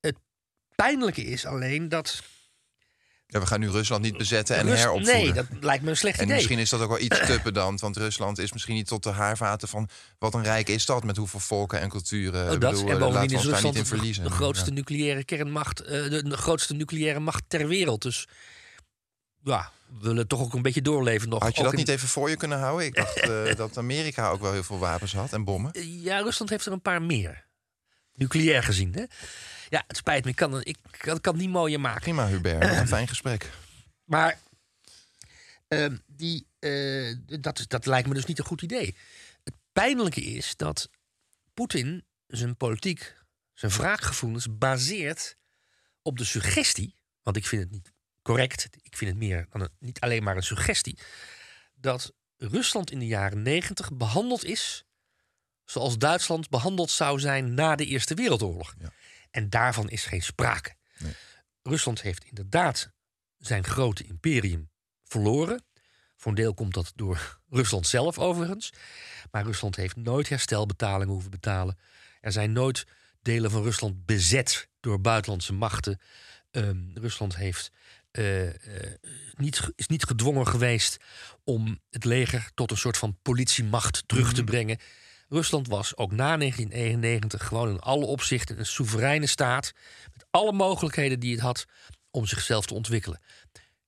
Het 0.00 0.16
pijnlijke 0.74 1.24
is 1.24 1.46
alleen 1.46 1.88
dat. 1.88 2.22
Ja, 3.26 3.40
we 3.40 3.46
gaan 3.46 3.60
nu 3.60 3.70
Rusland 3.70 4.02
niet 4.02 4.16
bezetten 4.16 4.56
en 4.56 4.66
Rus- 4.66 4.78
heropvoeden. 4.78 5.14
Nee, 5.14 5.32
dat 5.32 5.46
lijkt 5.60 5.84
me 5.84 5.90
een 5.90 5.96
slecht 5.96 6.18
en 6.18 6.24
idee. 6.24 6.36
misschien 6.36 6.58
is 6.58 6.70
dat 6.70 6.80
ook 6.80 6.88
wel 6.88 6.98
iets 7.00 7.18
te 7.26 7.40
pedant, 7.42 7.80
want 7.80 7.96
Rusland 7.96 8.38
is 8.38 8.52
misschien 8.52 8.74
niet 8.74 8.86
tot 8.86 9.02
de 9.02 9.10
haarvaten 9.10 9.68
van 9.68 9.88
wat 10.18 10.34
een 10.34 10.42
rijk 10.42 10.68
is 10.68 10.86
dat 10.86 11.04
met 11.04 11.16
hoeveel 11.16 11.40
volken 11.40 11.80
en 11.80 11.88
culturen. 11.88 12.42
Oh, 12.44 12.48
dat. 12.50 12.58
bedoel, 12.60 12.88
en 12.88 12.92
eh, 12.94 12.98
bovendien 12.98 13.38
is 13.38 13.44
Rusland 13.44 13.62
niet 13.64 13.74
in 13.82 13.86
verliezen. 13.86 14.24
de 14.24 14.30
grootste 14.30 14.70
nucleaire 14.70 15.24
kernmacht, 15.24 15.80
eh, 15.80 15.90
de, 16.10 16.22
de 16.28 16.36
grootste 16.36 16.74
nucleaire 16.74 17.20
macht 17.20 17.42
ter 17.48 17.68
wereld. 17.68 18.02
Dus 18.02 18.26
ja, 19.44 19.70
we 19.86 19.98
willen 20.06 20.26
toch 20.26 20.40
ook 20.40 20.54
een 20.54 20.62
beetje 20.62 20.82
doorleven 20.82 21.28
nog. 21.28 21.42
Had 21.42 21.52
je 21.52 21.58
Ook 21.58 21.64
dat 21.64 21.72
in- 21.72 21.78
niet 21.78 21.88
even 21.88 22.08
voor 22.08 22.30
je 22.30 22.36
kunnen 22.36 22.58
houden? 22.58 22.86
Ik 22.86 22.94
dacht 22.94 23.18
eh, 23.20 23.54
dat 23.56 23.78
Amerika 23.78 24.28
ook 24.28 24.40
wel 24.40 24.52
heel 24.52 24.62
veel 24.62 24.78
wapens 24.78 25.12
had 25.14 25.32
en 25.32 25.44
bommen. 25.44 26.00
Ja, 26.02 26.18
Rusland 26.20 26.50
heeft 26.50 26.66
er 26.66 26.72
een 26.72 26.82
paar 26.82 27.02
meer. 27.02 27.44
Nucleair 28.14 28.62
gezien, 28.62 28.94
hè? 28.94 29.04
Ja, 29.68 29.84
het 29.86 29.96
spijt 29.96 30.24
me. 30.24 30.30
Ik 30.30 30.36
kan, 30.36 30.62
ik 30.62 30.76
kan, 30.90 31.20
kan 31.20 31.32
het 31.32 31.42
niet 31.42 31.50
mooier 31.52 31.80
maken. 31.80 32.00
Prima, 32.00 32.26
Hubert. 32.28 32.62
Een 32.78 32.88
fijn 32.88 33.08
gesprek. 33.08 33.50
Maar 34.04 34.38
ehm, 35.68 35.96
die, 36.06 36.46
eh, 36.58 37.14
dat, 37.40 37.64
dat 37.68 37.86
lijkt 37.86 38.08
me 38.08 38.14
dus 38.14 38.24
niet 38.24 38.38
een 38.38 38.44
goed 38.44 38.62
idee. 38.62 38.96
Het 39.44 39.54
pijnlijke 39.72 40.20
is 40.20 40.56
dat 40.56 40.90
Poetin 41.54 42.04
zijn 42.26 42.56
politiek, 42.56 43.14
zijn 43.54 43.72
wraakgevoelens 43.72 44.58
baseert 44.58 45.36
op 46.02 46.18
de 46.18 46.24
suggestie. 46.24 46.94
Want 47.22 47.36
ik 47.36 47.46
vind 47.46 47.62
het 47.62 47.70
niet 47.70 47.92
correct. 48.22 48.68
Ik 48.82 48.96
vind 48.96 49.10
het 49.10 49.18
meer 49.18 49.46
dan 49.50 49.60
een, 49.60 49.70
niet 49.78 50.00
alleen 50.00 50.22
maar 50.22 50.36
een 50.36 50.42
suggestie. 50.42 50.98
Dat 51.74 52.12
Rusland 52.36 52.90
in 52.90 52.98
de 52.98 53.06
jaren 53.06 53.42
negentig 53.42 53.92
behandeld 53.92 54.44
is 54.44 54.84
zoals 55.64 55.98
Duitsland 55.98 56.48
behandeld 56.48 56.90
zou 56.90 57.20
zijn 57.20 57.54
na 57.54 57.76
de 57.76 57.86
Eerste 57.86 58.14
Wereldoorlog. 58.14 58.74
Ja. 58.78 58.92
En 59.30 59.50
daarvan 59.50 59.90
is 59.90 60.04
geen 60.04 60.22
sprake. 60.22 60.74
Rusland 61.62 62.02
heeft 62.02 62.24
inderdaad 62.24 62.90
zijn 63.38 63.64
grote 63.64 64.04
imperium 64.04 64.70
verloren. 65.04 65.64
Voor 66.16 66.30
een 66.30 66.36
deel 66.36 66.54
komt 66.54 66.74
dat 66.74 66.92
door 66.94 67.38
Rusland 67.48 67.86
zelf 67.86 68.18
overigens. 68.18 68.72
Maar 69.30 69.44
Rusland 69.44 69.76
heeft 69.76 69.96
nooit 69.96 70.28
herstelbetalingen 70.28 71.12
hoeven 71.12 71.30
betalen. 71.30 71.78
Er 72.20 72.32
zijn 72.32 72.52
nooit 72.52 72.86
delen 73.22 73.50
van 73.50 73.62
Rusland 73.62 74.06
bezet 74.06 74.68
door 74.80 75.00
buitenlandse 75.00 75.52
machten. 75.52 76.00
Ehm, 76.50 76.76
Rusland 76.94 77.36
heeft, 77.36 77.72
eh, 78.12 78.48
eh, 78.48 78.92
niet, 79.34 79.70
is 79.74 79.86
niet 79.86 80.04
gedwongen 80.04 80.46
geweest 80.46 80.96
om 81.44 81.80
het 81.90 82.04
leger 82.04 82.50
tot 82.54 82.70
een 82.70 82.76
soort 82.76 82.98
van 82.98 83.18
politiemacht 83.22 84.02
terug 84.06 84.32
te 84.32 84.44
brengen. 84.44 84.78
Rusland 85.28 85.68
was 85.68 85.96
ook 85.96 86.10
na 86.10 86.36
1991 86.36 87.46
gewoon 87.46 87.68
in 87.68 87.80
alle 87.80 88.04
opzichten 88.04 88.58
een 88.58 88.66
soevereine 88.66 89.26
staat. 89.26 89.72
Met 90.12 90.26
alle 90.30 90.52
mogelijkheden 90.52 91.20
die 91.20 91.32
het 91.32 91.40
had 91.40 91.64
om 92.10 92.26
zichzelf 92.26 92.66
te 92.66 92.74
ontwikkelen. 92.74 93.20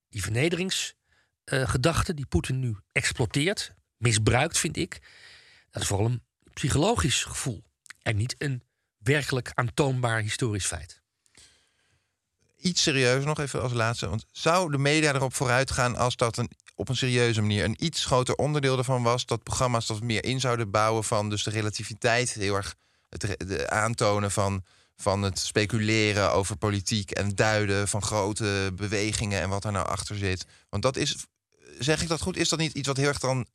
Die 0.09 0.23
vernederingsgedachte 0.23 2.15
die 2.15 2.27
Poetin 2.27 2.61
nu 2.61 2.77
exploiteert, 2.93 3.75
misbruikt, 3.97 4.59
vind 4.59 4.77
ik. 4.77 5.01
Dat 5.71 5.83
is 5.83 5.89
vooral 5.89 6.07
een 6.07 6.23
psychologisch 6.53 7.25
gevoel. 7.25 7.65
En 8.03 8.17
niet 8.17 8.35
een 8.39 8.63
werkelijk 8.99 9.51
aantoonbaar 9.55 10.21
historisch 10.21 10.67
feit. 10.67 11.04
Iets 12.65 12.83
serieus 12.83 13.25
nog 13.25 13.39
even 13.39 13.63
als 13.63 13.73
laatste. 13.73 14.09
Want 14.09 14.25
zou 14.33 14.71
de 14.71 14.79
media 14.79 15.15
erop 15.15 15.35
vooruit 15.35 15.71
gaan 15.71 15.97
als 15.97 16.17
dat 16.17 16.37
een, 16.37 16.51
op 16.75 16.89
een 16.89 16.97
serieuze 16.97 17.41
manier 17.41 17.65
een 17.65 17.85
iets 17.85 18.05
groter 18.05 18.35
onderdeel 18.35 18.79
ervan 18.79 19.03
was? 19.03 19.27
Dat 19.27 19.43
programma's 19.43 19.87
dat 19.87 20.03
meer 20.03 20.25
in 20.25 20.41
zouden 20.41 20.71
bouwen 20.71 21.05
van 21.05 21.31
dus 21.31 21.43
de 21.43 21.51
relativiteit, 21.51 22.33
heel 22.33 22.55
erg 22.55 22.75
het 23.09 23.49
de 23.49 23.71
aantonen 23.71 24.31
van, 24.31 24.65
van 24.97 25.23
het 25.23 25.39
speculeren 25.39 26.33
over 26.33 26.57
politiek 26.57 27.11
en 27.11 27.35
duiden 27.35 27.89
van 27.89 28.03
grote 28.03 28.73
bewegingen 28.75 29.41
en 29.41 29.49
wat 29.49 29.63
daar 29.63 29.73
nou 29.73 29.87
achter 29.87 30.17
zit. 30.17 30.47
Want 30.69 30.83
dat 30.83 30.97
is, 30.97 31.17
zeg 31.79 32.03
ik 32.03 32.09
dat 32.09 32.21
goed? 32.21 32.37
Is 32.37 32.49
dat 32.49 32.59
niet 32.59 32.75
iets 32.75 32.89
wat 32.89 32.97
heel 32.97 33.09
erg 33.09 33.19
dan. 33.19 33.47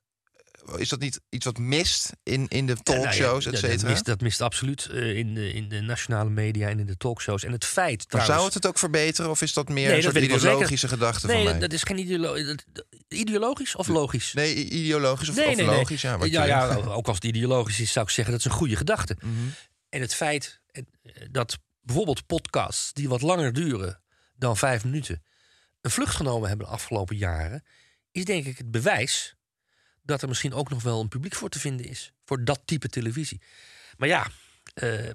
Is 0.76 0.90
dat 0.90 1.00
niet 1.00 1.20
iets 1.30 1.46
wat 1.46 1.58
mist 1.58 2.10
in, 2.24 2.48
in 2.48 2.66
de 2.66 2.76
Nou 2.84 2.98
ja, 2.98 3.04
talkshows, 3.04 3.44
dat- 3.44 3.54
et 3.54 3.62
dat 3.62 3.70
cetera? 3.72 3.90
mist- 3.92 4.06
Dat 4.06 4.22
mist 4.22 4.42
absoluut 4.42 4.86
eh, 4.92 5.18
in, 5.18 5.34
de, 5.34 5.54
in 5.54 5.70
de 5.70 5.80
nationale 5.82 6.30
media 6.30 6.68
en 6.68 6.80
in 6.80 6.86
de 6.86 6.98
talkshows. 6.98 7.44
En 7.44 7.52
het 7.52 7.66
feit 7.66 7.98
Maar 7.98 8.06
trouwens... 8.08 8.34
zou 8.36 8.46
het 8.46 8.54
het 8.54 8.66
ook 8.68 8.78
verbeteren 8.80 9.32
of 9.32 9.42
is 9.42 9.54
dat 9.54 9.68
meer 9.70 9.76
Nee, 9.88 9.98
een 9.98 10.02
dat 10.04 10.14
soort 10.14 10.24
ideologische 10.24 10.88
gedachte 10.88 11.26
nee, 11.28 11.36
van 11.36 11.44
mij? 11.44 11.52
dat, 11.54 11.62
dat 11.62 11.74
is 11.74 11.84
geen 11.84 11.98
ideolo 11.98 12.36
ideologisch 13.08 13.76
of 13.76 13.88
logisch? 13.88 14.34
Nee, 14.34 14.56
ideologisch 14.56 15.30
of, 15.30 15.36
Nee, 15.36 15.48
of 15.48 15.56
nee, 15.56 15.66
nee. 15.66 15.76
logisch, 15.76 16.02
ja. 16.02 16.18
Ja, 16.26 16.76
ook 16.76 17.08
als 17.08 17.16
het 17.16 17.26
ideologisch 17.26 17.80
is, 17.80 17.92
zou 17.92 18.06
ik 18.06 18.12
zeggen 18.12 18.34
dat 18.34 18.46
is 18.46 18.52
een 18.52 18.58
goede 18.58 18.76
gedachte. 18.76 19.16
Mhm. 19.22 19.34
En 19.90 20.02
het 20.02 20.14
feit 20.16 20.62
eh, 20.72 20.84
dat 21.32 21.58
bijvoorbeeld 21.82 22.26
podcasts 22.26 22.94
die 22.94 23.10
wat 23.10 23.22
langer 23.22 23.54
duren 23.54 24.02
dan 24.36 24.58
vijf 24.58 24.84
minuten 24.84 25.24
een 25.82 25.92
vlucht 25.92 26.16
genomen 26.16 26.48
hebben 26.50 26.68
de 26.68 26.74
afgelopen 26.74 27.16
jaren, 27.16 27.64
is 28.12 28.26
denk 28.26 28.46
ik 28.46 28.58
het 28.58 28.72
bewijs 28.72 29.36
dat 30.10 30.22
er 30.22 30.28
misschien 30.28 30.54
ook 30.54 30.70
nog 30.70 30.84
wel 30.84 31.02
een 31.02 31.08
publiek 31.08 31.36
voor 31.36 31.50
te 31.50 31.60
vinden 31.60 31.86
is 31.86 32.14
voor 32.26 32.44
dat 32.44 32.62
type 32.66 32.90
televisie. 32.90 33.42
Maar 33.98 34.08
ja, 34.08 34.28
eh, 34.74 35.10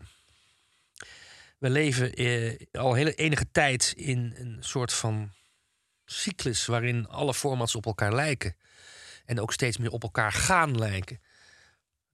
we 1.59 1.71
leven 1.71 2.15
eh, 2.15 2.67
al 2.73 2.95
hele 2.95 3.15
enige 3.15 3.47
tijd 3.53 3.93
in 3.97 4.35
een 4.37 4.57
soort 4.61 4.93
van 4.93 5.33
cyclus 6.05 6.67
waarin 6.67 7.09
alle 7.09 7.35
formats 7.35 7.75
op 7.75 7.87
elkaar 7.87 8.15
lijken 8.15 8.57
en 9.25 9.41
ook 9.41 9.53
steeds 9.53 9.77
meer 9.77 9.91
op 9.91 10.03
elkaar 10.03 10.33
gaan 10.33 10.79
lijken. 10.79 11.21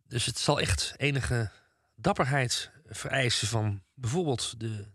Dus 0.08 0.26
het 0.26 0.38
zal 0.38 0.60
echt 0.60 0.94
enige 0.96 1.50
dapperheid 1.94 2.70
vereisen 2.86 3.48
van 3.48 3.82
bijvoorbeeld 3.94 4.60
de 4.60 4.86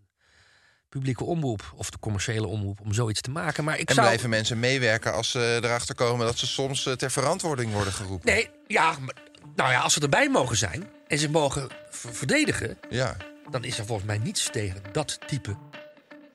publieke 0.99 1.23
omroep 1.23 1.73
of 1.75 1.89
de 1.89 1.99
commerciële 1.99 2.47
omroep 2.47 2.79
om 2.81 2.93
zoiets 2.93 3.21
te 3.21 3.31
maken. 3.31 3.63
Maar 3.63 3.79
ik 3.79 3.89
En 3.89 3.95
zou... 3.95 4.07
blijven 4.07 4.29
mensen 4.29 4.59
meewerken 4.59 5.13
als 5.13 5.31
ze 5.31 5.59
erachter 5.63 5.95
komen 5.95 6.25
dat 6.25 6.37
ze 6.37 6.47
soms 6.47 6.85
eh, 6.85 6.93
ter 6.93 7.11
verantwoording 7.11 7.71
worden 7.71 7.93
geroepen? 7.93 8.33
Nee, 8.33 8.49
ja, 8.67 8.95
maar- 8.99 9.15
nou 9.55 9.71
ja, 9.71 9.79
als 9.79 9.93
ze 9.93 9.99
erbij 10.01 10.29
mogen 10.29 10.57
zijn 10.57 10.87
en 11.07 11.17
ze 11.17 11.29
mogen 11.29 11.67
ver- 11.89 12.13
verdedigen, 12.13 12.77
Ja, 12.89 13.17
dan 13.49 13.63
is 13.63 13.77
er 13.77 13.85
volgens 13.85 14.07
mij 14.07 14.17
niets 14.17 14.49
tegen 14.51 14.81
dat 14.91 15.19
type 15.27 15.55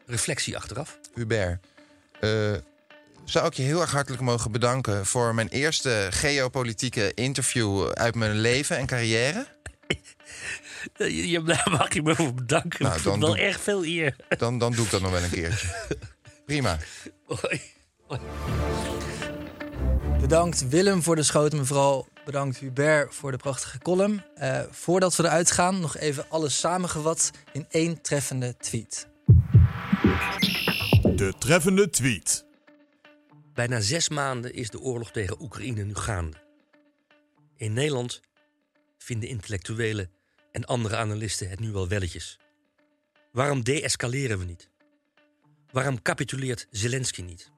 reflectie 0.06 0.56
achteraf. 0.56 0.98
Hubert. 1.14 1.66
eh, 2.20 2.52
zou 3.24 3.46
ik 3.46 3.52
je 3.54 3.62
heel 3.62 3.80
erg 3.80 3.90
hartelijk 3.90 4.22
mogen 4.22 4.52
bedanken 4.52 5.06
voor 5.06 5.34
mijn 5.34 5.48
eerste 5.48 6.06
geopolitieke 6.10 7.12
interview 7.14 7.88
uit 7.88 8.14
mijn 8.14 8.38
leven 8.38 8.76
en 8.76 8.86
carrière. 8.86 9.46
Eh, 10.96 11.08
je- 11.08 11.28
je- 11.30 11.42
Daar 11.42 11.68
mag 11.70 11.94
je 11.94 12.02
me 12.02 12.14
voor 12.14 12.34
bedanken. 12.34 12.84
Nou, 12.84 13.02
dan 13.02 13.12
het 13.12 13.20
wel 13.20 13.28
doe- 13.34 13.38
erg 13.44 13.60
veel 13.60 13.84
eer. 13.84 14.16
Dan, 14.38 14.58
dan 14.58 14.72
doe 14.72 14.84
ik 14.84 14.90
dat 14.90 15.00
nog 15.00 15.10
wel 15.10 15.22
een 15.22 15.30
keertje. 15.30 15.68
Prima. 16.46 16.78
Hoi. 17.26 17.60
Bedankt 20.20 20.68
Willem 20.68 21.02
voor 21.02 21.16
de 21.16 21.22
schoten, 21.22 21.66
vooral 21.66 22.08
bedankt 22.24 22.58
Hubert 22.58 23.14
voor 23.14 23.30
de 23.30 23.36
prachtige 23.36 23.78
column. 23.78 24.22
Uh, 24.42 24.60
voordat 24.70 25.16
we 25.16 25.22
eruit 25.24 25.50
gaan, 25.50 25.80
nog 25.80 25.96
even 25.96 26.26
alles 26.30 26.58
samengevat 26.58 27.30
in 27.52 27.66
één 27.70 28.00
treffende 28.02 28.56
tweet. 28.56 29.08
De 31.14 31.32
treffende 31.38 31.90
tweet. 31.90 32.44
Bijna 33.54 33.80
zes 33.80 34.08
maanden 34.08 34.54
is 34.54 34.70
de 34.70 34.80
oorlog 34.80 35.10
tegen 35.10 35.42
Oekraïne 35.42 35.84
nu 35.84 35.94
gaande. 35.94 36.36
In 37.56 37.72
Nederland 37.72 38.20
vinden 38.98 39.28
intellectuelen 39.28 40.10
en 40.52 40.64
andere 40.64 40.96
analisten 40.96 41.48
het 41.50 41.60
nu 41.60 41.72
wel 41.72 41.88
welletjes. 41.88 42.38
Waarom 43.32 43.64
deescaleren 43.64 44.38
we 44.38 44.44
niet? 44.44 44.68
Waarom 45.70 46.02
capituleert 46.02 46.66
Zelensky 46.70 47.22
niet? 47.22 47.50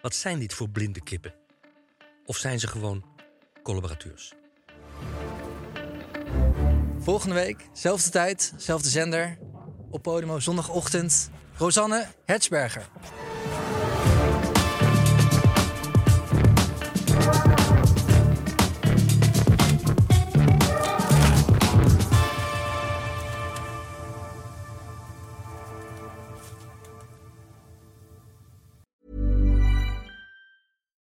Wat 0.00 0.14
zijn 0.14 0.38
dit 0.38 0.54
voor 0.54 0.68
blinde 0.68 1.02
kippen? 1.02 1.34
Of 2.24 2.36
zijn 2.36 2.60
ze 2.60 2.66
gewoon 2.66 3.04
collaborateurs? 3.62 4.32
Volgende 6.98 7.34
week, 7.34 7.68
zelfde 7.72 8.10
tijd, 8.10 8.52
zelfde 8.56 8.88
zender. 8.88 9.38
Op 9.90 10.02
Podimo 10.02 10.40
zondagochtend. 10.40 11.30
Rosanne 11.56 12.06
Hertzberger. 12.24 12.88